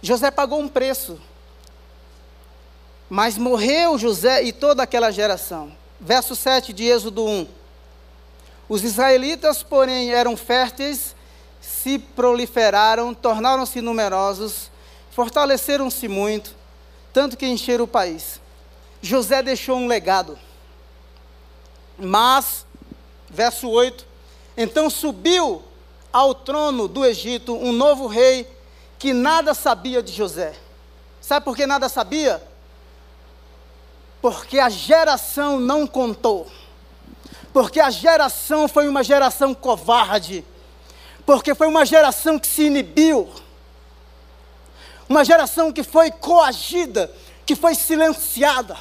[0.00, 1.18] José pagou um preço.
[3.10, 5.72] Mas morreu José e toda aquela geração.
[6.00, 7.48] Verso 7 de Êxodo 1.
[8.68, 11.14] Os israelitas, porém, eram férteis
[11.84, 14.70] se proliferaram, tornaram-se numerosos,
[15.10, 16.56] fortaleceram-se muito,
[17.12, 18.40] tanto que encheram o país.
[19.02, 20.38] José deixou um legado.
[21.98, 22.64] Mas,
[23.28, 24.06] verso 8:
[24.56, 25.62] então subiu
[26.10, 28.50] ao trono do Egito um novo rei
[28.98, 30.54] que nada sabia de José.
[31.20, 32.42] Sabe por que nada sabia?
[34.22, 36.50] Porque a geração não contou.
[37.52, 40.46] Porque a geração foi uma geração covarde
[41.26, 43.30] porque foi uma geração que se inibiu,
[45.08, 47.10] uma geração que foi coagida,
[47.46, 48.76] que foi silenciada.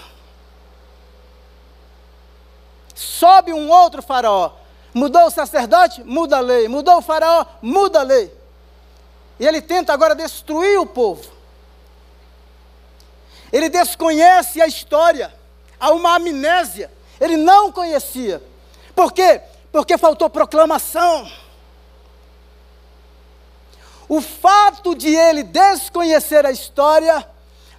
[2.95, 4.51] Sobe um outro faraó,
[4.93, 8.33] mudou o sacerdote, muda a lei, mudou o faraó, muda a lei.
[9.39, 11.31] E ele tenta agora destruir o povo.
[13.51, 15.33] Ele desconhece a história,
[15.79, 16.91] há uma amnésia.
[17.19, 18.41] Ele não conhecia.
[18.95, 19.41] Por quê?
[19.71, 21.29] Porque faltou proclamação.
[24.07, 27.27] O fato de ele desconhecer a história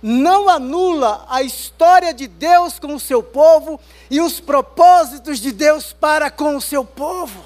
[0.02, 5.92] não anula a história de Deus com o seu povo e os propósitos de Deus
[5.92, 7.42] para com o seu povo.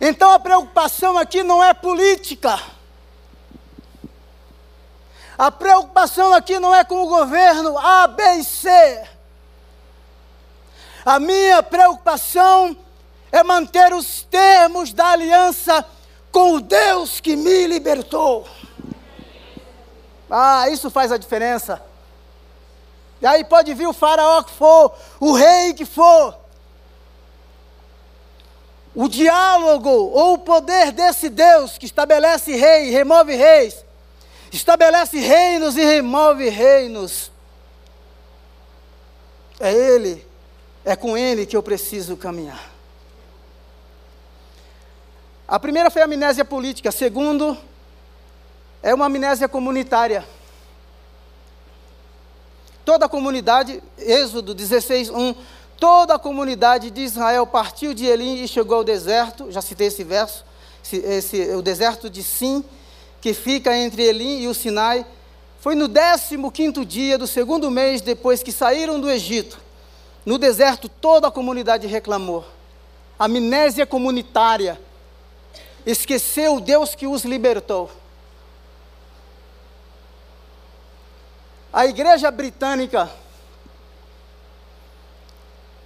[0.00, 2.60] Então a preocupação aqui não é política.
[5.36, 9.08] A preocupação aqui não é com o governo A, B e C.
[11.04, 12.87] A minha preocupação é
[13.44, 15.84] manter os termos da aliança
[16.30, 18.46] com o Deus que me libertou.
[20.30, 21.82] Ah, isso faz a diferença.
[23.20, 26.36] E aí pode vir o faraó que for, o rei que for.
[28.94, 33.84] O diálogo ou o poder desse Deus que estabelece rei, remove reis,
[34.52, 37.30] estabelece reinos e remove reinos.
[39.60, 40.26] É Ele,
[40.84, 42.77] é com Ele que eu preciso caminhar.
[45.48, 47.56] A primeira foi a amnésia política, a segundo
[48.82, 50.22] é uma amnésia comunitária.
[52.84, 55.34] Toda a comunidade, Êxodo 16, 1,
[55.78, 60.04] toda a comunidade de Israel partiu de Elim e chegou ao deserto, já citei esse
[60.04, 60.44] verso,
[60.92, 62.62] esse, o deserto de Sim,
[63.18, 65.06] que fica entre Elim e o Sinai,
[65.60, 69.58] foi no 15 dia do segundo mês depois que saíram do Egito.
[70.26, 72.44] No deserto toda a comunidade reclamou.
[73.18, 74.78] Amnésia comunitária
[75.86, 77.90] esqueceu o Deus que os libertou.
[81.72, 83.10] A igreja britânica,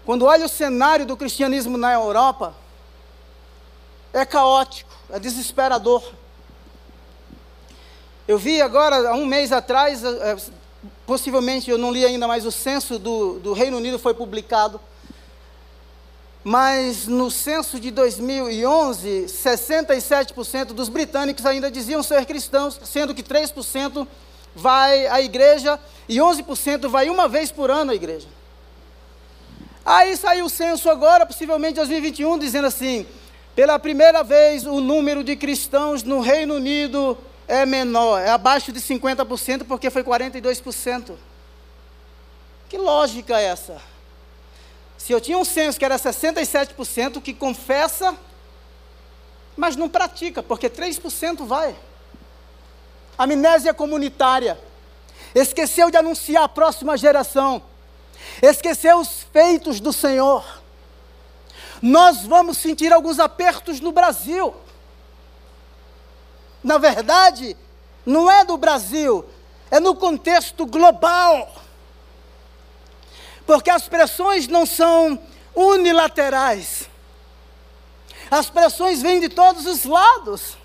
[0.05, 2.55] quando olha o cenário do cristianismo na Europa,
[4.13, 6.03] é caótico, é desesperador.
[8.29, 10.37] Eu vi agora, há um mês atrás, é,
[11.05, 14.81] possivelmente eu não li ainda, mas o censo do, do Reino Unido foi publicado
[16.45, 24.07] mas no censo de 2011, 67% dos britânicos ainda diziam ser cristãos, sendo que 3%
[24.55, 25.79] vai à igreja
[26.09, 28.27] e 11% vai uma vez por ano à igreja.
[29.85, 33.07] Aí saiu o censo agora, possivelmente 2021, dizendo assim:
[33.55, 38.81] pela primeira vez o número de cristãos no Reino Unido é menor, é abaixo de
[38.81, 41.13] 50%, porque foi 42%.
[42.69, 43.92] Que lógica é essa?
[45.05, 48.17] Se eu tinha um censo que era 67% que confessa,
[49.57, 51.75] mas não pratica, porque 3% vai.
[53.19, 54.57] Amnésia comunitária.
[55.35, 57.61] Esqueceu de anunciar a próxima geração.
[58.41, 60.63] Esqueceu os feitos do Senhor.
[61.83, 64.55] Nós vamos sentir alguns apertos no Brasil.
[66.63, 67.57] Na verdade,
[68.07, 69.25] não é do Brasil,
[69.69, 71.53] é no contexto global.
[73.47, 75.19] Porque as pressões não são
[75.55, 76.89] unilaterais.
[78.31, 80.57] As pressões vêm de todos os lados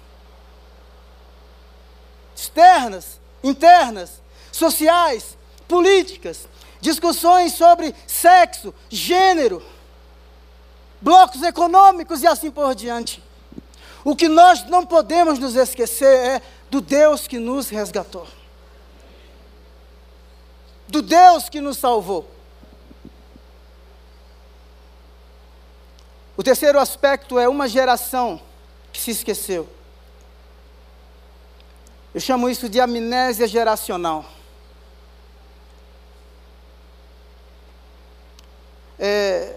[2.37, 5.37] externas, internas, sociais,
[5.67, 6.47] políticas,
[6.79, 9.61] discussões sobre sexo, gênero,
[11.01, 13.23] blocos econômicos e assim por diante.
[14.03, 18.27] O que nós não podemos nos esquecer é do Deus que nos resgatou,
[20.87, 22.36] do Deus que nos salvou.
[26.37, 28.39] O terceiro aspecto é uma geração
[28.93, 29.67] que se esqueceu.
[32.13, 34.23] Eu chamo isso de amnésia geracional.
[38.99, 39.55] É,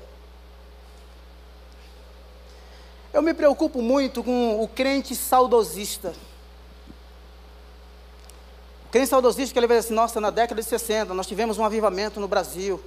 [3.13, 6.15] eu me preocupo muito com o crente saudosista.
[8.87, 11.59] O crente saudosista que ele vai dizer assim, nossa, na década de 60 nós tivemos
[11.59, 12.83] um avivamento no Brasil.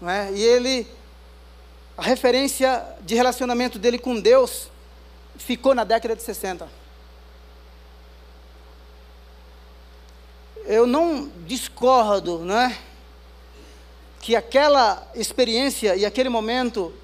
[0.00, 0.32] Não é?
[0.32, 0.98] E ele
[1.98, 4.70] a referência de relacionamento dele com Deus
[5.36, 6.68] ficou na década de 60.
[10.64, 12.78] Eu não discordo, né?
[14.20, 16.94] Que aquela experiência e aquele momento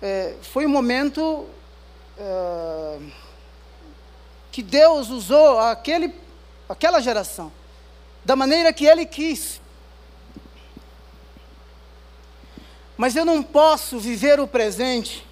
[0.00, 1.48] é, foi um momento
[2.16, 2.98] é,
[4.52, 6.14] que Deus usou aquele,
[6.68, 7.50] aquela geração
[8.24, 9.60] da maneira que Ele quis.
[12.96, 15.26] Mas eu não posso viver o presente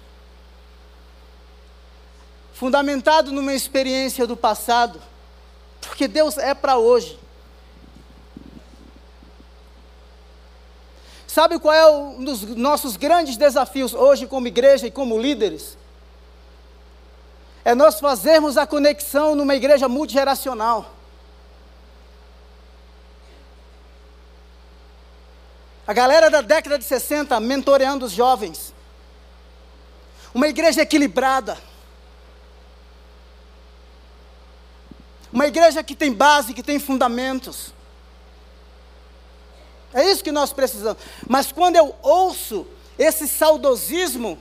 [2.53, 5.01] fundamentado numa experiência do passado,
[5.81, 7.19] porque Deus é para hoje.
[11.27, 15.77] Sabe qual é um dos nossos grandes desafios hoje, como igreja e como líderes?
[17.65, 20.93] É nós fazermos a conexão numa igreja multigeracional.
[25.85, 28.73] A galera da década de 60 mentoreando os jovens.
[30.33, 31.57] uma igreja equilibrada,
[35.31, 37.73] uma igreja que tem base, que tem fundamentos.
[39.93, 41.01] É isso que nós precisamos.
[41.27, 42.65] Mas quando eu ouço
[42.97, 44.39] esse saudosismo,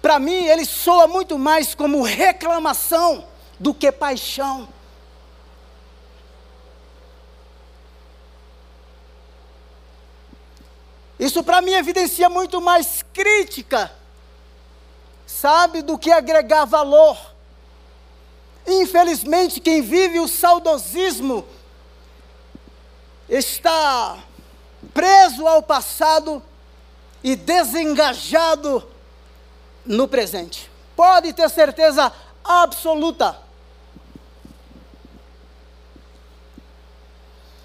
[0.00, 3.26] para mim ele soa muito mais como reclamação
[3.58, 4.68] do que paixão.
[11.18, 13.90] Isso para mim evidencia muito mais crítica,
[15.26, 17.18] sabe, do que agregar valor.
[18.66, 21.46] Infelizmente, quem vive o saudosismo
[23.28, 24.18] está
[24.92, 26.42] preso ao passado
[27.22, 28.86] e desengajado
[29.84, 30.70] no presente.
[30.94, 32.12] Pode ter certeza
[32.44, 33.38] absoluta.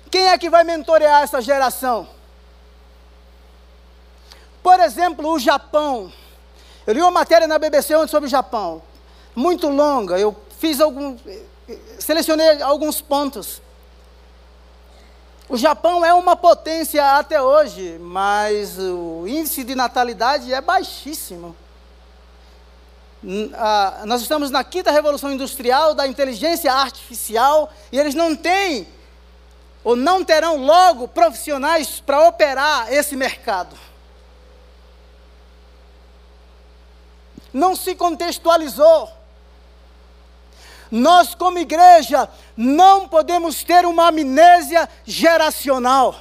[0.10, 2.21] Quem é que vai mentorear essa geração?
[4.62, 6.12] Por exemplo, o Japão.
[6.86, 8.82] Eu li uma matéria na BBC ontem sobre o Japão,
[9.36, 10.20] muito longa.
[10.20, 11.18] Eu fiz algum,
[12.00, 13.62] selecionei alguns pontos.
[15.48, 21.56] O Japão é uma potência até hoje, mas o índice de natalidade é baixíssimo.
[23.54, 28.88] Ah, nós estamos na quinta revolução industrial da inteligência artificial e eles não têm
[29.84, 33.76] ou não terão logo profissionais para operar esse mercado.
[37.54, 39.10] Não se contextualizou.
[40.90, 46.16] Nós, como igreja, não podemos ter uma amnésia geracional.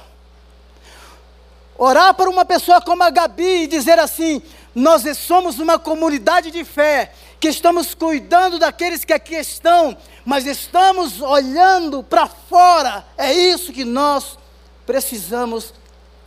[1.77, 4.41] Orar por uma pessoa como a Gabi e dizer assim:
[4.73, 11.21] nós somos uma comunidade de fé, que estamos cuidando daqueles que aqui estão, mas estamos
[11.21, 13.05] olhando para fora.
[13.17, 14.37] É isso que nós
[14.85, 15.73] precisamos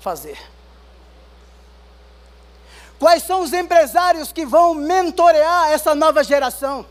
[0.01, 0.54] fazer.
[2.99, 6.87] Quais são os empresários que vão mentorear essa nova geração?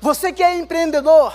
[0.00, 1.32] Você que é empreendedor,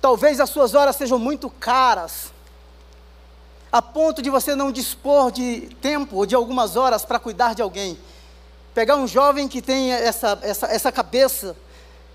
[0.00, 2.32] talvez as suas horas sejam muito caras,
[3.70, 7.62] a ponto de você não dispor de tempo ou de algumas horas para cuidar de
[7.62, 7.98] alguém.
[8.74, 11.56] Pegar um jovem que tem essa, essa, essa cabeça,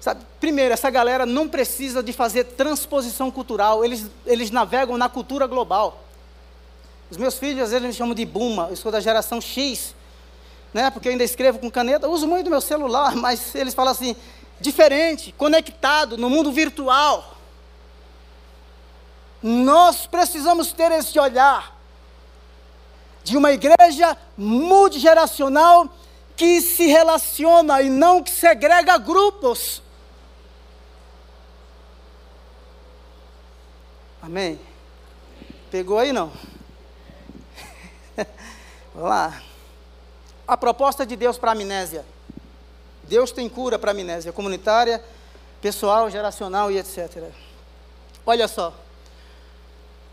[0.01, 0.25] sabe?
[0.39, 6.04] Primeiro, essa galera não precisa de fazer transposição cultural, eles, eles navegam na cultura global.
[7.09, 9.93] Os meus filhos, às vezes, me chamam de Buma, eu sou da geração X,
[10.73, 10.89] né?
[10.89, 14.15] porque eu ainda escrevo com caneta, uso muito meu celular, mas eles falam assim,
[14.59, 17.35] diferente, conectado no mundo virtual.
[19.41, 21.75] Nós precisamos ter esse olhar
[23.23, 25.87] de uma igreja multigeracional
[26.35, 29.81] que se relaciona e não que segrega grupos.
[34.21, 34.59] Amém?
[35.69, 36.31] Pegou aí não?
[38.95, 39.41] Lá.
[40.47, 42.05] A proposta de Deus para a amnésia.
[43.03, 45.03] Deus tem cura para a amnésia comunitária,
[45.61, 47.23] pessoal, geracional e etc.
[48.25, 48.73] Olha só.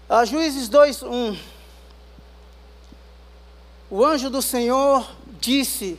[0.08, 1.38] A Juízes 2, 1.
[3.90, 5.08] O anjo do Senhor
[5.40, 5.98] disse: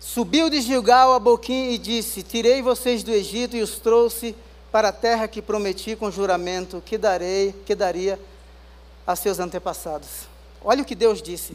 [0.00, 4.34] Subiu de Gilgal a Boquim e disse: Tirei vocês do Egito e os trouxe
[4.72, 8.18] para a terra que prometi com juramento que darei, que daria
[9.06, 10.26] a seus antepassados.
[10.64, 11.54] Olha o que Deus disse: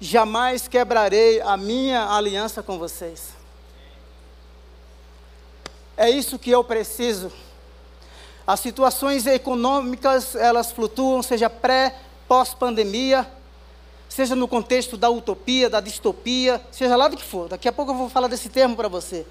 [0.00, 3.30] Jamais quebrarei a minha aliança com vocês.
[5.96, 7.30] É isso que eu preciso.
[8.46, 11.94] As situações econômicas, elas flutuam, seja pré,
[12.26, 13.30] pós-pandemia,
[14.08, 17.48] seja no contexto da utopia, da distopia, seja lá do que for.
[17.48, 19.26] Daqui a pouco eu vou falar desse termo para você.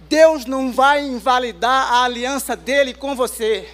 [0.00, 3.68] Deus não vai invalidar a aliança dele com você.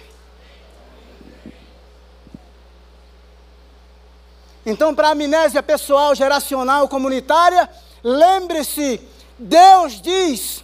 [4.65, 7.69] Então, para a amnésia pessoal, geracional, comunitária,
[8.03, 8.99] lembre-se:
[9.37, 10.63] Deus diz,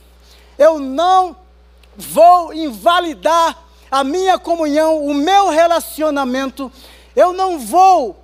[0.57, 1.35] eu não
[1.95, 3.57] vou invalidar
[3.91, 6.71] a minha comunhão, o meu relacionamento,
[7.15, 8.17] eu não vou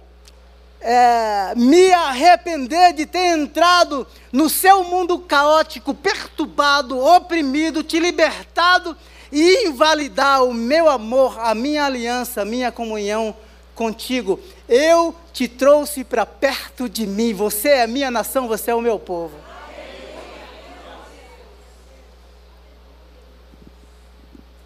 [0.82, 8.95] é, me arrepender de ter entrado no seu mundo caótico, perturbado, oprimido, te libertado
[9.32, 13.36] e invalidar o meu amor, a minha aliança, a minha comunhão
[13.78, 14.39] contigo.
[14.67, 17.34] Eu te trouxe para perto de mim.
[17.34, 19.38] Você é a minha nação, você é o meu povo.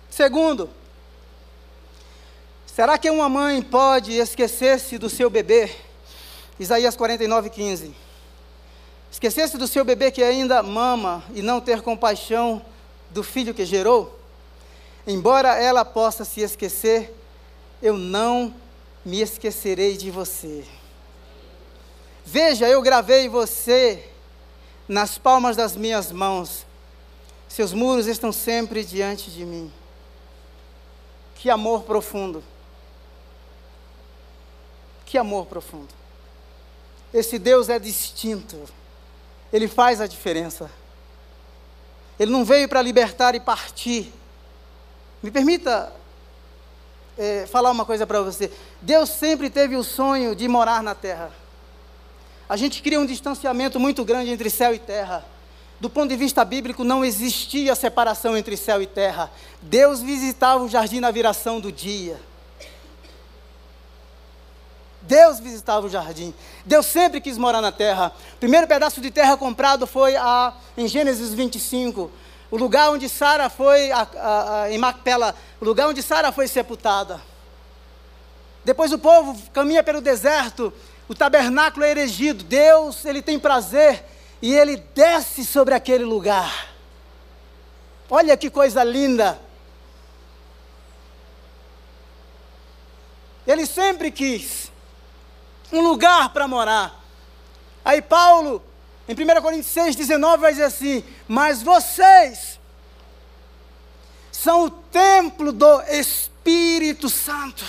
[0.09, 0.69] Segundo,
[2.65, 5.69] será que uma mãe pode esquecer-se do seu bebê?
[6.59, 7.93] Isaías 49, 15.
[9.11, 12.61] Esquecer-se do seu bebê que ainda mama e não ter compaixão
[13.09, 14.17] do filho que gerou?
[15.05, 17.13] Embora ela possa se esquecer,
[17.81, 18.53] eu não
[19.03, 20.65] me esquecerei de você.
[22.25, 24.07] Veja, eu gravei você
[24.87, 26.65] nas palmas das minhas mãos.
[27.47, 29.71] Seus muros estão sempre diante de mim.
[31.35, 32.43] Que amor profundo.
[35.05, 35.89] Que amor profundo.
[37.13, 38.63] Esse Deus é distinto.
[39.51, 40.71] Ele faz a diferença.
[42.19, 44.13] Ele não veio para libertar e partir.
[45.21, 45.91] Me permita
[47.17, 48.51] é, falar uma coisa para você.
[48.81, 51.31] Deus sempre teve o sonho de morar na terra.
[52.47, 55.23] A gente cria um distanciamento muito grande entre céu e terra.
[55.79, 59.31] Do ponto de vista bíblico, não existia separação entre céu e terra.
[59.61, 62.19] Deus visitava o jardim na viração do dia.
[65.01, 66.33] Deus visitava o jardim.
[66.65, 68.13] Deus sempre quis morar na terra.
[68.35, 72.11] O primeiro pedaço de terra comprado foi a, em Gênesis 25.
[72.51, 74.07] O lugar onde Sara foi, a,
[74.63, 77.21] a, em Macpela, o lugar onde Sara foi sepultada.
[78.63, 80.71] Depois o povo caminha pelo deserto,
[81.07, 82.43] o tabernáculo é erigido.
[82.43, 84.05] Deus, ele tem prazer
[84.41, 86.67] e ele desce sobre aquele lugar.
[88.09, 89.39] Olha que coisa linda.
[93.47, 94.71] Ele sempre quis
[95.71, 97.01] um lugar para morar.
[97.83, 98.61] Aí Paulo,
[99.11, 102.57] em 1 Coríntios 6, 19, vai dizer assim: Mas vocês
[104.31, 107.65] são o templo do Espírito Santo.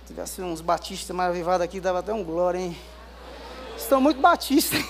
[0.00, 2.76] Se tivesse uns batistas mais avivados aqui, dava até um glória, hein?
[3.76, 4.82] Estão muito batistas.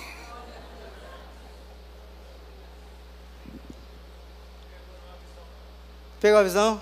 [6.21, 6.81] Pegou a visão?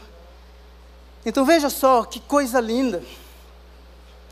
[1.25, 3.03] Então veja só que coisa linda.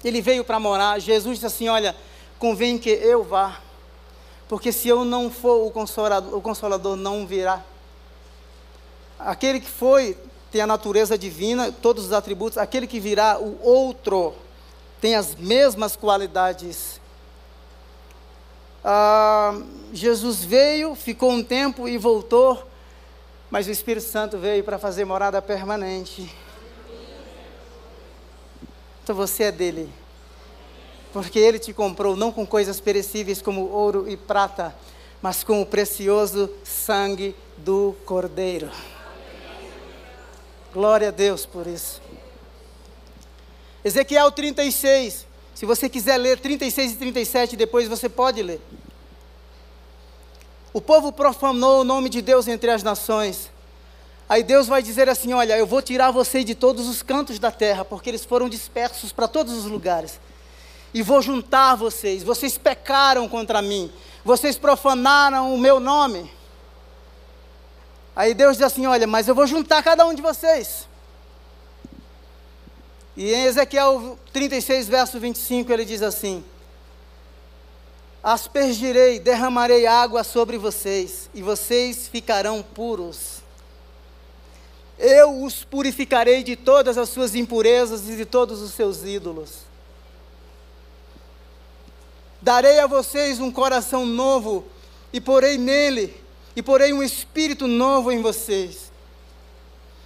[0.04, 0.98] Ele veio para morar.
[0.98, 1.94] Jesus disse assim: Olha,
[2.38, 3.60] convém que eu vá,
[4.48, 7.62] porque se eu não for, o consolador, o consolador não virá.
[9.18, 10.16] Aquele que foi
[10.50, 12.56] tem a natureza divina, todos os atributos.
[12.56, 14.34] Aquele que virá, o outro,
[15.00, 17.00] tem as mesmas qualidades.
[18.82, 19.60] Ah,
[19.92, 22.66] Jesus veio, ficou um tempo e voltou,
[23.50, 26.34] mas o Espírito Santo veio para fazer morada permanente.
[29.08, 29.88] Então você é dele.
[31.14, 34.76] Porque ele te comprou não com coisas perecíveis como ouro e prata,
[35.22, 38.70] mas com o precioso sangue do Cordeiro.
[40.74, 42.02] Glória a Deus por isso.
[43.82, 45.26] Ezequiel 36.
[45.54, 48.60] Se você quiser ler 36 e 37, depois você pode ler.
[50.70, 53.50] O povo profanou o nome de Deus entre as nações.
[54.28, 57.50] Aí Deus vai dizer assim: Olha, eu vou tirar vocês de todos os cantos da
[57.50, 60.20] terra, porque eles foram dispersos para todos os lugares.
[60.92, 62.22] E vou juntar vocês.
[62.22, 63.90] Vocês pecaram contra mim.
[64.24, 66.30] Vocês profanaram o meu nome.
[68.14, 70.86] Aí Deus diz assim: Olha, mas eu vou juntar cada um de vocês.
[73.16, 76.44] E em Ezequiel 36, verso 25, ele diz assim:
[78.22, 83.37] Aspergirei, derramarei água sobre vocês, e vocês ficarão puros
[84.98, 89.68] eu os purificarei de todas as suas impurezas e de todos os seus ídolos.
[92.42, 94.64] Darei a vocês um coração novo
[95.12, 96.14] e porei nele,
[96.56, 98.90] e porei um espírito novo em vocês.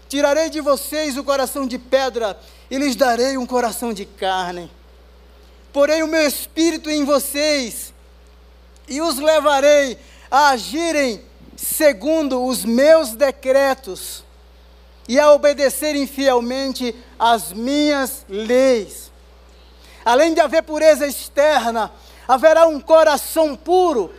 [0.09, 2.39] Tirarei de vocês o coração de pedra
[2.71, 4.71] e lhes darei um coração de carne.
[5.73, 7.95] Porei o meu espírito em vocês
[8.87, 9.97] e os levarei
[10.31, 11.23] a agirem
[11.57, 14.23] segundo os meus decretos
[15.09, 19.11] e a obedecerem fielmente às minhas leis.
[20.05, 21.91] Além de haver pureza externa,
[22.27, 24.13] haverá um coração puro.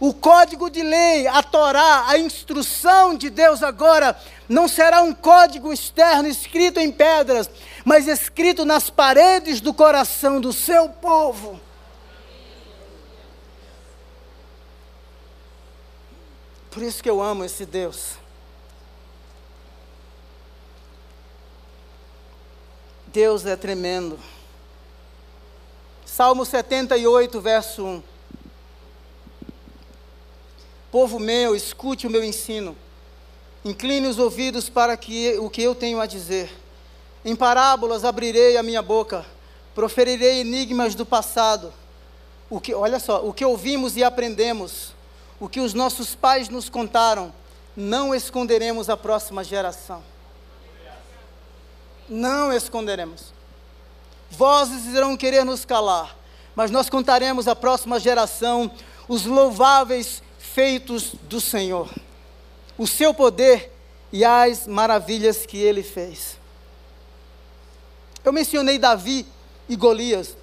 [0.00, 4.16] O código de lei, a Torá, a instrução de Deus agora,
[4.48, 7.50] não será um código externo escrito em pedras,
[7.84, 11.60] mas escrito nas paredes do coração do seu povo.
[16.70, 18.27] Por isso que eu amo esse Deus.
[23.18, 24.16] Deus é tremendo.
[26.06, 28.02] Salmo 78, verso 1.
[30.92, 32.76] Povo meu, escute o meu ensino.
[33.64, 36.48] Incline os ouvidos para que, o que eu tenho a dizer.
[37.24, 39.26] Em parábolas abrirei a minha boca,
[39.74, 41.74] proferirei enigmas do passado.
[42.48, 44.94] O que, olha só, o que ouvimos e aprendemos,
[45.40, 47.34] o que os nossos pais nos contaram,
[47.76, 50.04] não esconderemos à próxima geração
[52.08, 53.32] não esconderemos.
[54.30, 56.16] Vozes irão querer nos calar,
[56.54, 58.70] mas nós contaremos à próxima geração
[59.06, 61.88] os louváveis feitos do Senhor,
[62.76, 63.72] o seu poder
[64.12, 66.38] e as maravilhas que ele fez.
[68.24, 69.26] Eu mencionei Davi
[69.68, 70.36] e Golias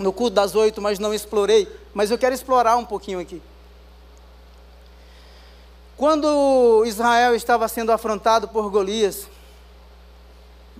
[0.00, 1.68] no culto das oito, mas não explorei.
[1.92, 3.40] Mas eu quero explorar um pouquinho aqui.
[5.96, 9.28] Quando Israel estava sendo afrontado por Golias,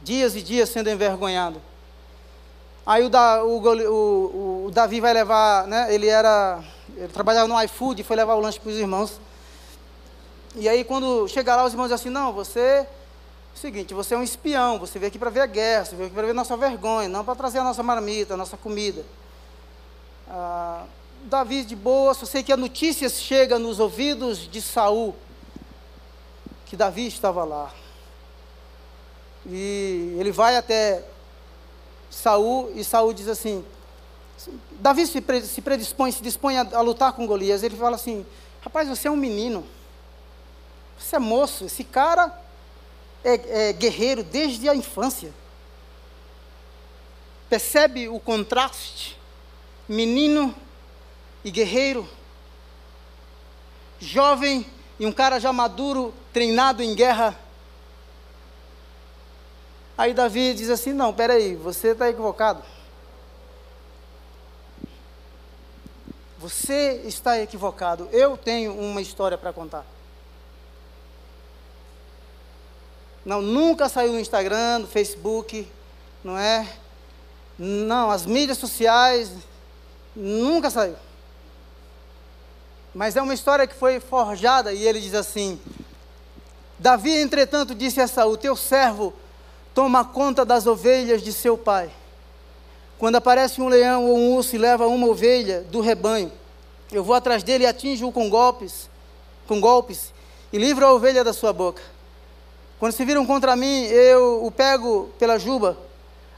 [0.02, 1.60] dias e dias sendo envergonhado,
[2.86, 6.62] aí o, da, o, o, o Davi vai levar, né, ele era,
[6.96, 9.20] ele trabalhava no iFood, foi levar o lanche para os irmãos.
[10.56, 12.86] E aí quando chega lá, os irmãos dizem assim, não, você
[13.54, 16.14] Seguinte, você é um espião, você veio aqui para ver a guerra, você veio aqui
[16.14, 19.04] para ver a nossa vergonha, não para trazer a nossa marmita, a nossa comida.
[20.28, 20.84] Ah,
[21.24, 25.14] Davi de boa, só sei que a notícia chega nos ouvidos de Saul
[26.64, 27.70] que Davi estava lá.
[29.46, 31.02] E ele vai até
[32.10, 33.64] Saul e Saul diz assim:
[34.72, 37.62] Davi se, predispõe, se dispõe a, a lutar com Golias.
[37.62, 38.26] Ele fala assim:
[38.60, 39.64] Rapaz, você é um menino,
[40.98, 42.32] você é moço, esse cara
[43.24, 45.32] é, é guerreiro desde a infância.
[47.48, 49.18] Percebe o contraste?
[49.88, 50.54] Menino
[51.44, 52.08] e guerreiro,
[53.98, 54.64] jovem
[55.00, 57.38] e um cara já maduro, treinado em guerra.
[60.00, 62.62] Aí Davi diz assim: Não, peraí, você está equivocado.
[66.38, 68.08] Você está equivocado.
[68.10, 69.84] Eu tenho uma história para contar.
[73.26, 75.70] Não, nunca saiu no Instagram, no Facebook,
[76.24, 76.66] não é?
[77.58, 79.30] Não, as mídias sociais,
[80.16, 80.96] nunca saiu.
[82.94, 85.60] Mas é uma história que foi forjada e ele diz assim:
[86.78, 89.12] Davi, entretanto, disse a Saul: Teu servo
[89.80, 91.90] toma conta das ovelhas de seu pai.
[92.98, 96.30] Quando aparece um leão ou um urso e leva uma ovelha do rebanho,
[96.92, 98.90] eu vou atrás dele e atinjo-o com golpes,
[99.48, 100.12] com golpes,
[100.52, 101.80] e livro a ovelha da sua boca.
[102.78, 105.78] Quando se viram contra mim, eu o pego pela juba,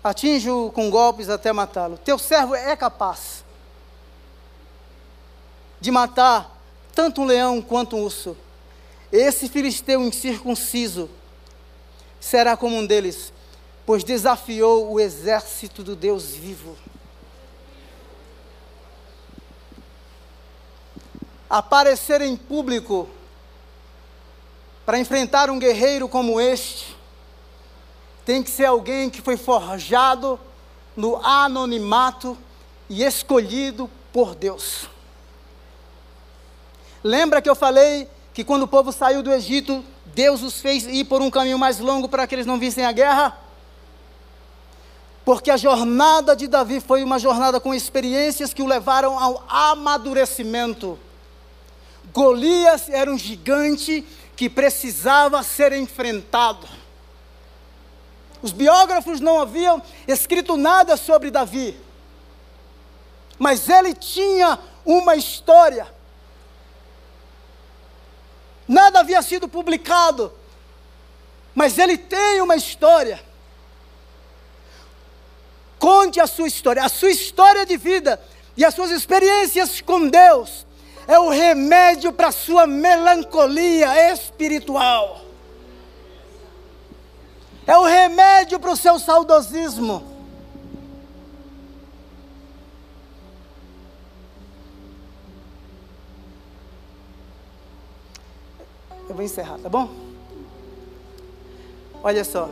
[0.05, 1.99] atinjo com golpes até matá-lo.
[1.99, 3.45] Teu servo é capaz
[5.81, 6.49] de matar
[6.95, 8.37] tanto um leão quanto um urso.
[9.11, 11.11] Esse filisteu incircunciso
[12.23, 13.33] será como um deles,
[13.85, 16.79] pois desafiou o exército do Deus vivo.
[21.51, 23.11] Aparecer em público
[24.87, 26.97] para enfrentar um guerreiro como este,
[28.25, 30.39] tem que ser alguém que foi forjado
[30.97, 32.39] no anonimato
[32.89, 34.89] e escolhido por Deus.
[37.03, 39.85] Lembra que eu falei que quando o povo saiu do Egito,
[40.15, 42.93] Deus os fez ir por um caminho mais longo para que eles não vissem a
[42.93, 43.39] guerra?
[45.25, 50.99] Porque a jornada de Davi foi uma jornada com experiências que o levaram ao amadurecimento.
[52.13, 54.05] Golias era um gigante
[54.37, 56.67] que precisava ser enfrentado.
[58.43, 61.79] Os biógrafos não haviam escrito nada sobre Davi,
[63.39, 65.87] mas ele tinha uma história.
[68.67, 70.33] Nada havia sido publicado,
[71.55, 73.23] mas ele tem uma história.
[75.79, 78.21] Conte a sua história, a sua história de vida
[78.57, 80.65] e as suas experiências com Deus
[81.07, 85.21] é o remédio para a sua melancolia espiritual.
[87.67, 90.12] É o remédio para o seu saudosismo.
[99.13, 99.91] Eu vou encerrar, tá bom?
[102.03, 102.49] Olha só.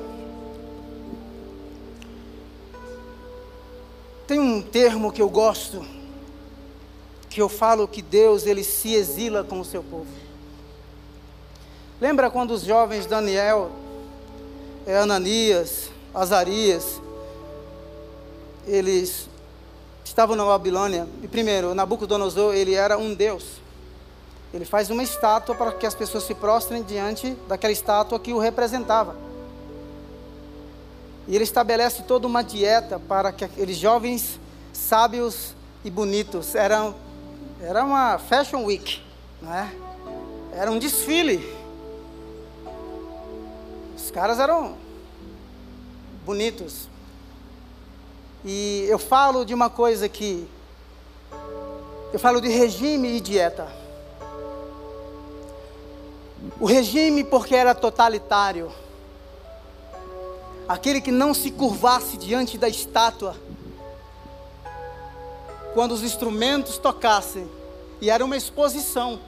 [4.27, 5.83] Tem um termo que eu gosto
[7.31, 10.07] que eu falo que Deus ele se exila com o seu povo.
[11.99, 13.71] Lembra quando os jovens Daniel,
[14.87, 17.01] eh, Ananias, Azarias,
[18.67, 19.31] eles
[20.05, 23.60] estavam na Babilônia, e primeiro, Nabucodonosor, ele era um deus.
[24.53, 28.39] Ele faz uma estátua para que as pessoas se prostrem diante daquela estátua que o
[28.39, 29.17] representava.
[31.29, 34.41] E ele estabelece toda uma dieta para que aqueles jovens
[34.73, 36.95] sábios e bonitos eram
[37.61, 39.03] era uma fashion week,
[39.41, 39.71] né?
[40.53, 41.55] Era um desfile.
[43.97, 44.77] Os caras eram
[46.25, 46.89] bonitos.
[48.45, 50.49] E eu falo de uma coisa que
[52.13, 53.80] eu falo de regime e dieta.
[56.59, 58.73] O regime porque era totalitário.
[60.69, 63.37] Aquele que não se curvasse diante da estátua
[65.75, 67.49] quando os instrumentos tocassem,
[68.01, 69.21] E era uma exposição,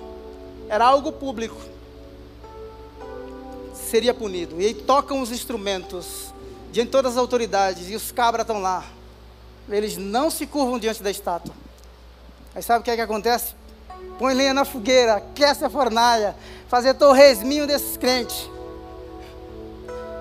[0.67, 1.61] era algo público.
[3.75, 4.59] Seria punido.
[4.59, 6.33] E aí tocam os instrumentos
[6.73, 8.83] diante de todas as autoridades, e os cabras estão lá.
[9.69, 11.55] Eles não se curvam diante da estátua.
[12.55, 13.55] Aí sabe o que é que acontece?
[14.19, 16.35] Põe lenha na fogueira, aquece a fornalha,
[16.73, 18.49] fazer torresminho desses crentes.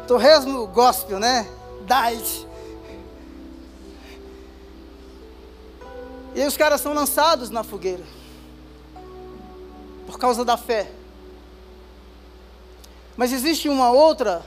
[0.06, 1.48] Torresmo gospel, né?
[1.88, 2.46] Diet.
[6.36, 8.04] E aí os caras são lançados na fogueira.
[10.06, 10.92] Por causa da fé.
[13.16, 14.42] Mas existe uma outra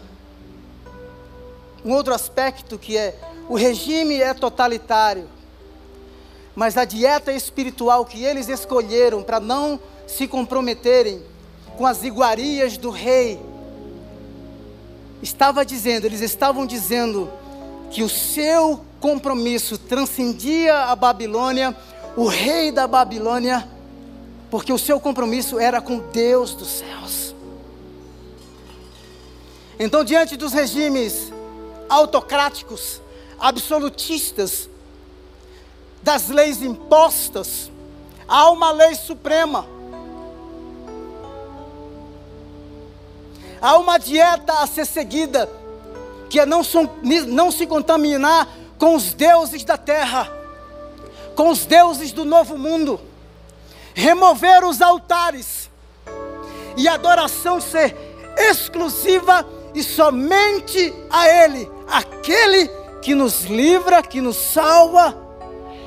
[1.83, 5.27] um outro aspecto que é o regime é totalitário.
[6.55, 11.33] Mas a dieta espiritual que eles escolheram para não se comprometerem
[11.77, 13.41] com as iguarias do rei
[15.23, 17.31] estava dizendo, eles estavam dizendo
[17.91, 21.77] que o seu compromisso transcendia a Babilônia,
[22.17, 23.69] o rei da Babilônia,
[24.51, 27.35] porque o seu compromisso era com Deus dos céus.
[29.79, 31.33] Então, diante dos regimes
[31.89, 33.01] autocráticos,
[33.39, 34.69] absolutistas,
[36.03, 37.71] das leis impostas,
[38.29, 39.67] há uma lei suprema.
[43.65, 45.49] Há uma dieta a ser seguida,
[46.29, 46.61] que é não,
[47.29, 48.47] não se contaminar
[48.79, 50.31] com os deuses da terra,
[51.35, 53.01] com os deuses do novo mundo,
[53.95, 55.71] remover os altares.
[56.77, 57.97] E a adoração ser
[58.37, 62.69] exclusiva e somente a Ele, aquele
[63.01, 65.17] que nos livra, que nos salva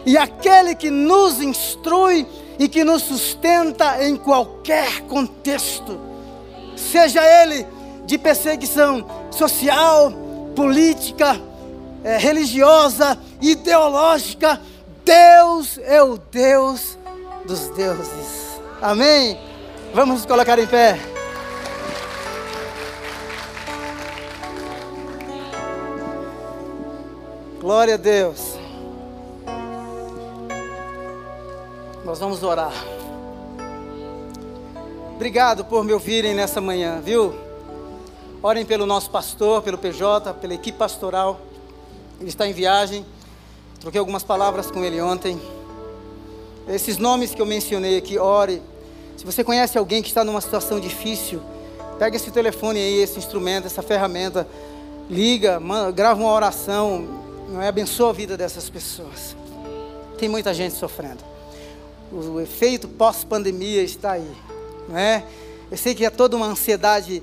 [0.03, 2.25] e aquele que nos instrui
[2.57, 6.16] e que nos sustenta em qualquer contexto,
[6.78, 7.65] seja ele
[8.05, 10.11] de perseguição social,
[10.55, 11.39] política,
[12.03, 14.61] é, religiosa, ideológica,
[15.03, 16.97] Deus é o Deus
[17.45, 18.61] dos deuses.
[18.82, 19.38] Amém?
[19.93, 20.99] Vamos colocar em pé.
[27.59, 28.55] Glória a Deus.
[32.05, 32.71] Nós vamos orar.
[35.18, 37.34] Obrigado por me ouvirem nessa manhã, viu?
[38.39, 41.41] Orem pelo nosso pastor, pelo PJ, pela equipe pastoral.
[42.20, 43.03] Ele está em viagem.
[43.80, 45.41] Troquei algumas palavras com ele ontem.
[46.68, 48.61] Esses nomes que eu mencionei aqui, ore.
[49.18, 51.41] Se você conhece alguém que está numa situação difícil,
[51.97, 54.47] pega esse telefone aí, esse instrumento, essa ferramenta,
[55.09, 57.07] liga, manda, grava uma oração,
[57.49, 57.68] não é?
[57.70, 59.36] abençoa a vida dessas pessoas.
[60.20, 61.24] Tem muita gente sofrendo
[62.11, 64.32] o efeito pós-pandemia está aí,
[64.88, 65.23] não é?
[65.69, 67.21] Eu sei que é toda uma ansiedade,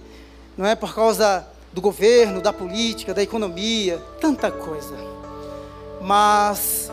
[0.57, 4.95] não é por causa do governo, da política, da economia, tanta coisa.
[6.01, 6.91] Mas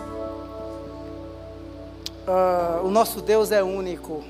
[2.27, 4.23] uh, o nosso Deus é único.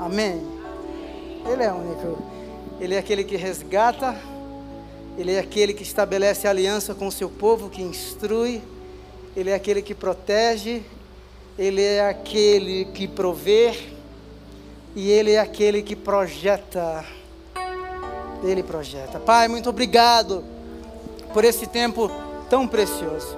[0.00, 0.42] Amém.
[1.46, 2.18] Ele é único.
[2.80, 4.16] Ele é aquele que resgata.
[5.18, 8.62] Ele é aquele que estabelece aliança com o seu povo, que instrui.
[9.36, 10.82] Ele é aquele que protege.
[11.58, 13.99] Ele é aquele que provê
[14.94, 17.04] e Ele é aquele que projeta.
[18.42, 19.20] Ele projeta.
[19.20, 20.42] Pai, muito obrigado
[21.32, 22.10] por esse tempo
[22.48, 23.36] tão precioso.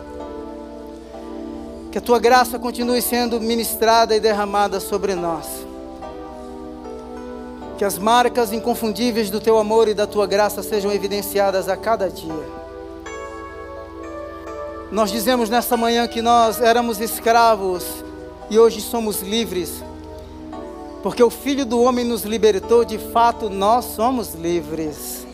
[1.90, 5.46] Que a tua graça continue sendo ministrada e derramada sobre nós.
[7.76, 12.08] Que as marcas inconfundíveis do teu amor e da tua graça sejam evidenciadas a cada
[12.08, 12.62] dia.
[14.90, 17.84] Nós dizemos nesta manhã que nós éramos escravos
[18.48, 19.82] e hoje somos livres.
[21.02, 25.26] Porque o Filho do Homem nos libertou, de fato nós somos livres.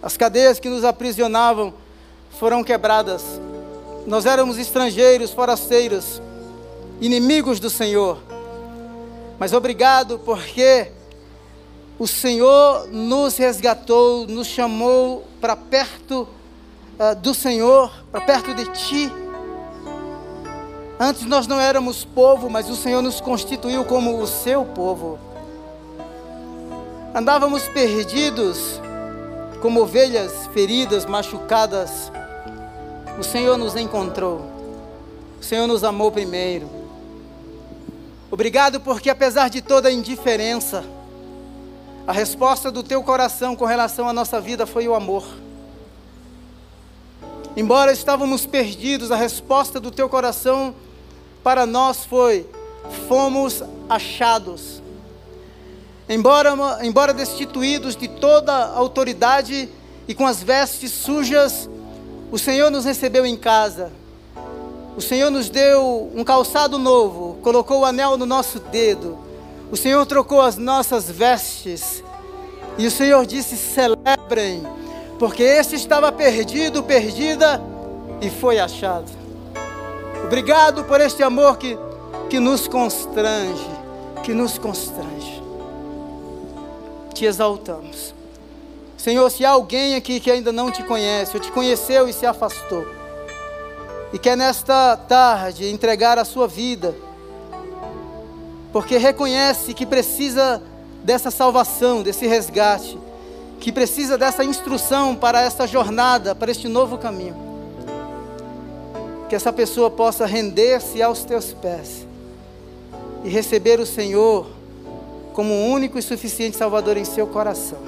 [0.00, 1.74] As cadeias que nos aprisionavam
[2.38, 3.22] foram quebradas.
[4.06, 6.20] Nós éramos estrangeiros, forasteiros,
[7.00, 8.18] inimigos do Senhor.
[9.38, 10.92] Mas obrigado porque
[11.98, 16.28] o Senhor nos resgatou, nos chamou para perto
[16.98, 19.21] uh, do Senhor, para perto de Ti.
[21.04, 25.18] Antes nós não éramos povo, mas o Senhor nos constituiu como o seu povo.
[27.12, 28.80] Andávamos perdidos,
[29.60, 32.12] como ovelhas feridas, machucadas.
[33.18, 34.42] O Senhor nos encontrou.
[35.40, 36.70] O Senhor nos amou primeiro.
[38.30, 40.84] Obrigado porque, apesar de toda a indiferença,
[42.06, 45.24] a resposta do teu coração com relação à nossa vida foi o amor.
[47.56, 50.72] Embora estávamos perdidos, a resposta do teu coração
[51.42, 52.46] para nós foi:
[53.08, 54.82] fomos achados.
[56.08, 59.68] Embora, embora destituídos de toda autoridade
[60.06, 61.68] e com as vestes sujas,
[62.30, 63.92] o Senhor nos recebeu em casa.
[64.96, 69.18] O Senhor nos deu um calçado novo, colocou o anel no nosso dedo.
[69.70, 72.04] O Senhor trocou as nossas vestes.
[72.76, 74.62] E o Senhor disse: celebrem,
[75.18, 77.62] porque este estava perdido, perdida,
[78.20, 79.21] e foi achado.
[80.24, 81.78] Obrigado por este amor que,
[82.30, 83.70] que nos constrange,
[84.22, 85.42] que nos constrange.
[87.12, 88.14] Te exaltamos.
[88.96, 92.24] Senhor, se há alguém aqui que ainda não te conhece, ou te conheceu e se
[92.24, 92.86] afastou,
[94.12, 96.94] e quer nesta tarde entregar a sua vida,
[98.72, 100.62] porque reconhece que precisa
[101.02, 102.98] dessa salvação, desse resgate,
[103.58, 107.41] que precisa dessa instrução para essa jornada, para este novo caminho.
[109.32, 112.06] Que essa pessoa possa render-se aos teus pés
[113.24, 114.46] e receber o Senhor
[115.32, 117.78] como o único e suficiente Salvador em seu coração.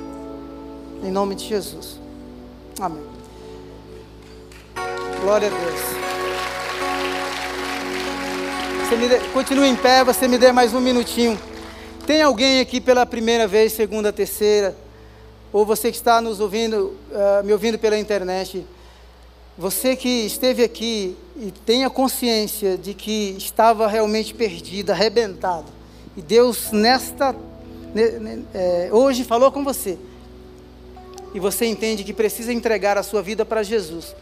[1.03, 2.01] Em nome de Jesus.
[2.80, 3.03] Amém.
[5.20, 5.80] Glória a Deus.
[8.88, 11.38] Você me dê, continue em pé, você me dê mais um minutinho.
[12.07, 14.74] Tem alguém aqui pela primeira vez, segunda, terceira,
[15.53, 18.66] ou você que está nos ouvindo, uh, me ouvindo pela internet,
[19.57, 25.66] você que esteve aqui e tenha consciência de que estava realmente perdido, arrebentado,
[26.16, 27.34] e Deus nesta
[28.52, 29.96] é, hoje falou com você,
[31.32, 34.14] e você entende que precisa entregar a sua vida para Jesus,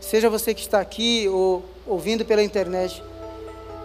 [0.00, 3.02] seja você que está aqui ou ouvindo pela internet,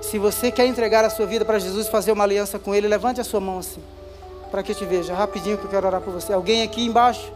[0.02, 3.22] se você quer entregar a sua vida para Jesus, fazer uma aliança com Ele, levante
[3.22, 3.82] a sua mão assim,
[4.52, 6.34] para que eu te veja, rapidinho que eu quero orar por você.
[6.34, 7.32] Alguém aqui embaixo,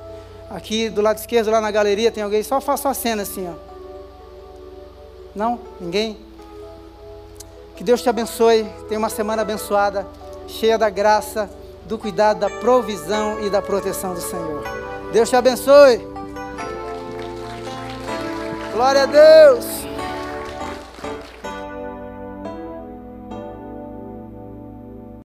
[0.50, 2.44] aqui do lado esquerdo, lá na galeria, tem alguém?
[2.44, 3.54] Só faça a cena assim, ó.
[5.36, 5.60] Não?
[5.80, 6.18] Ninguém?
[7.76, 8.66] Que Deus te abençoe.
[8.88, 10.08] Tenha uma semana abençoada,
[10.48, 11.50] cheia da graça,
[11.86, 14.64] do cuidado, da provisão e da proteção do Senhor.
[15.14, 16.02] Deus te abençoe.
[18.74, 19.87] Glória a Deus.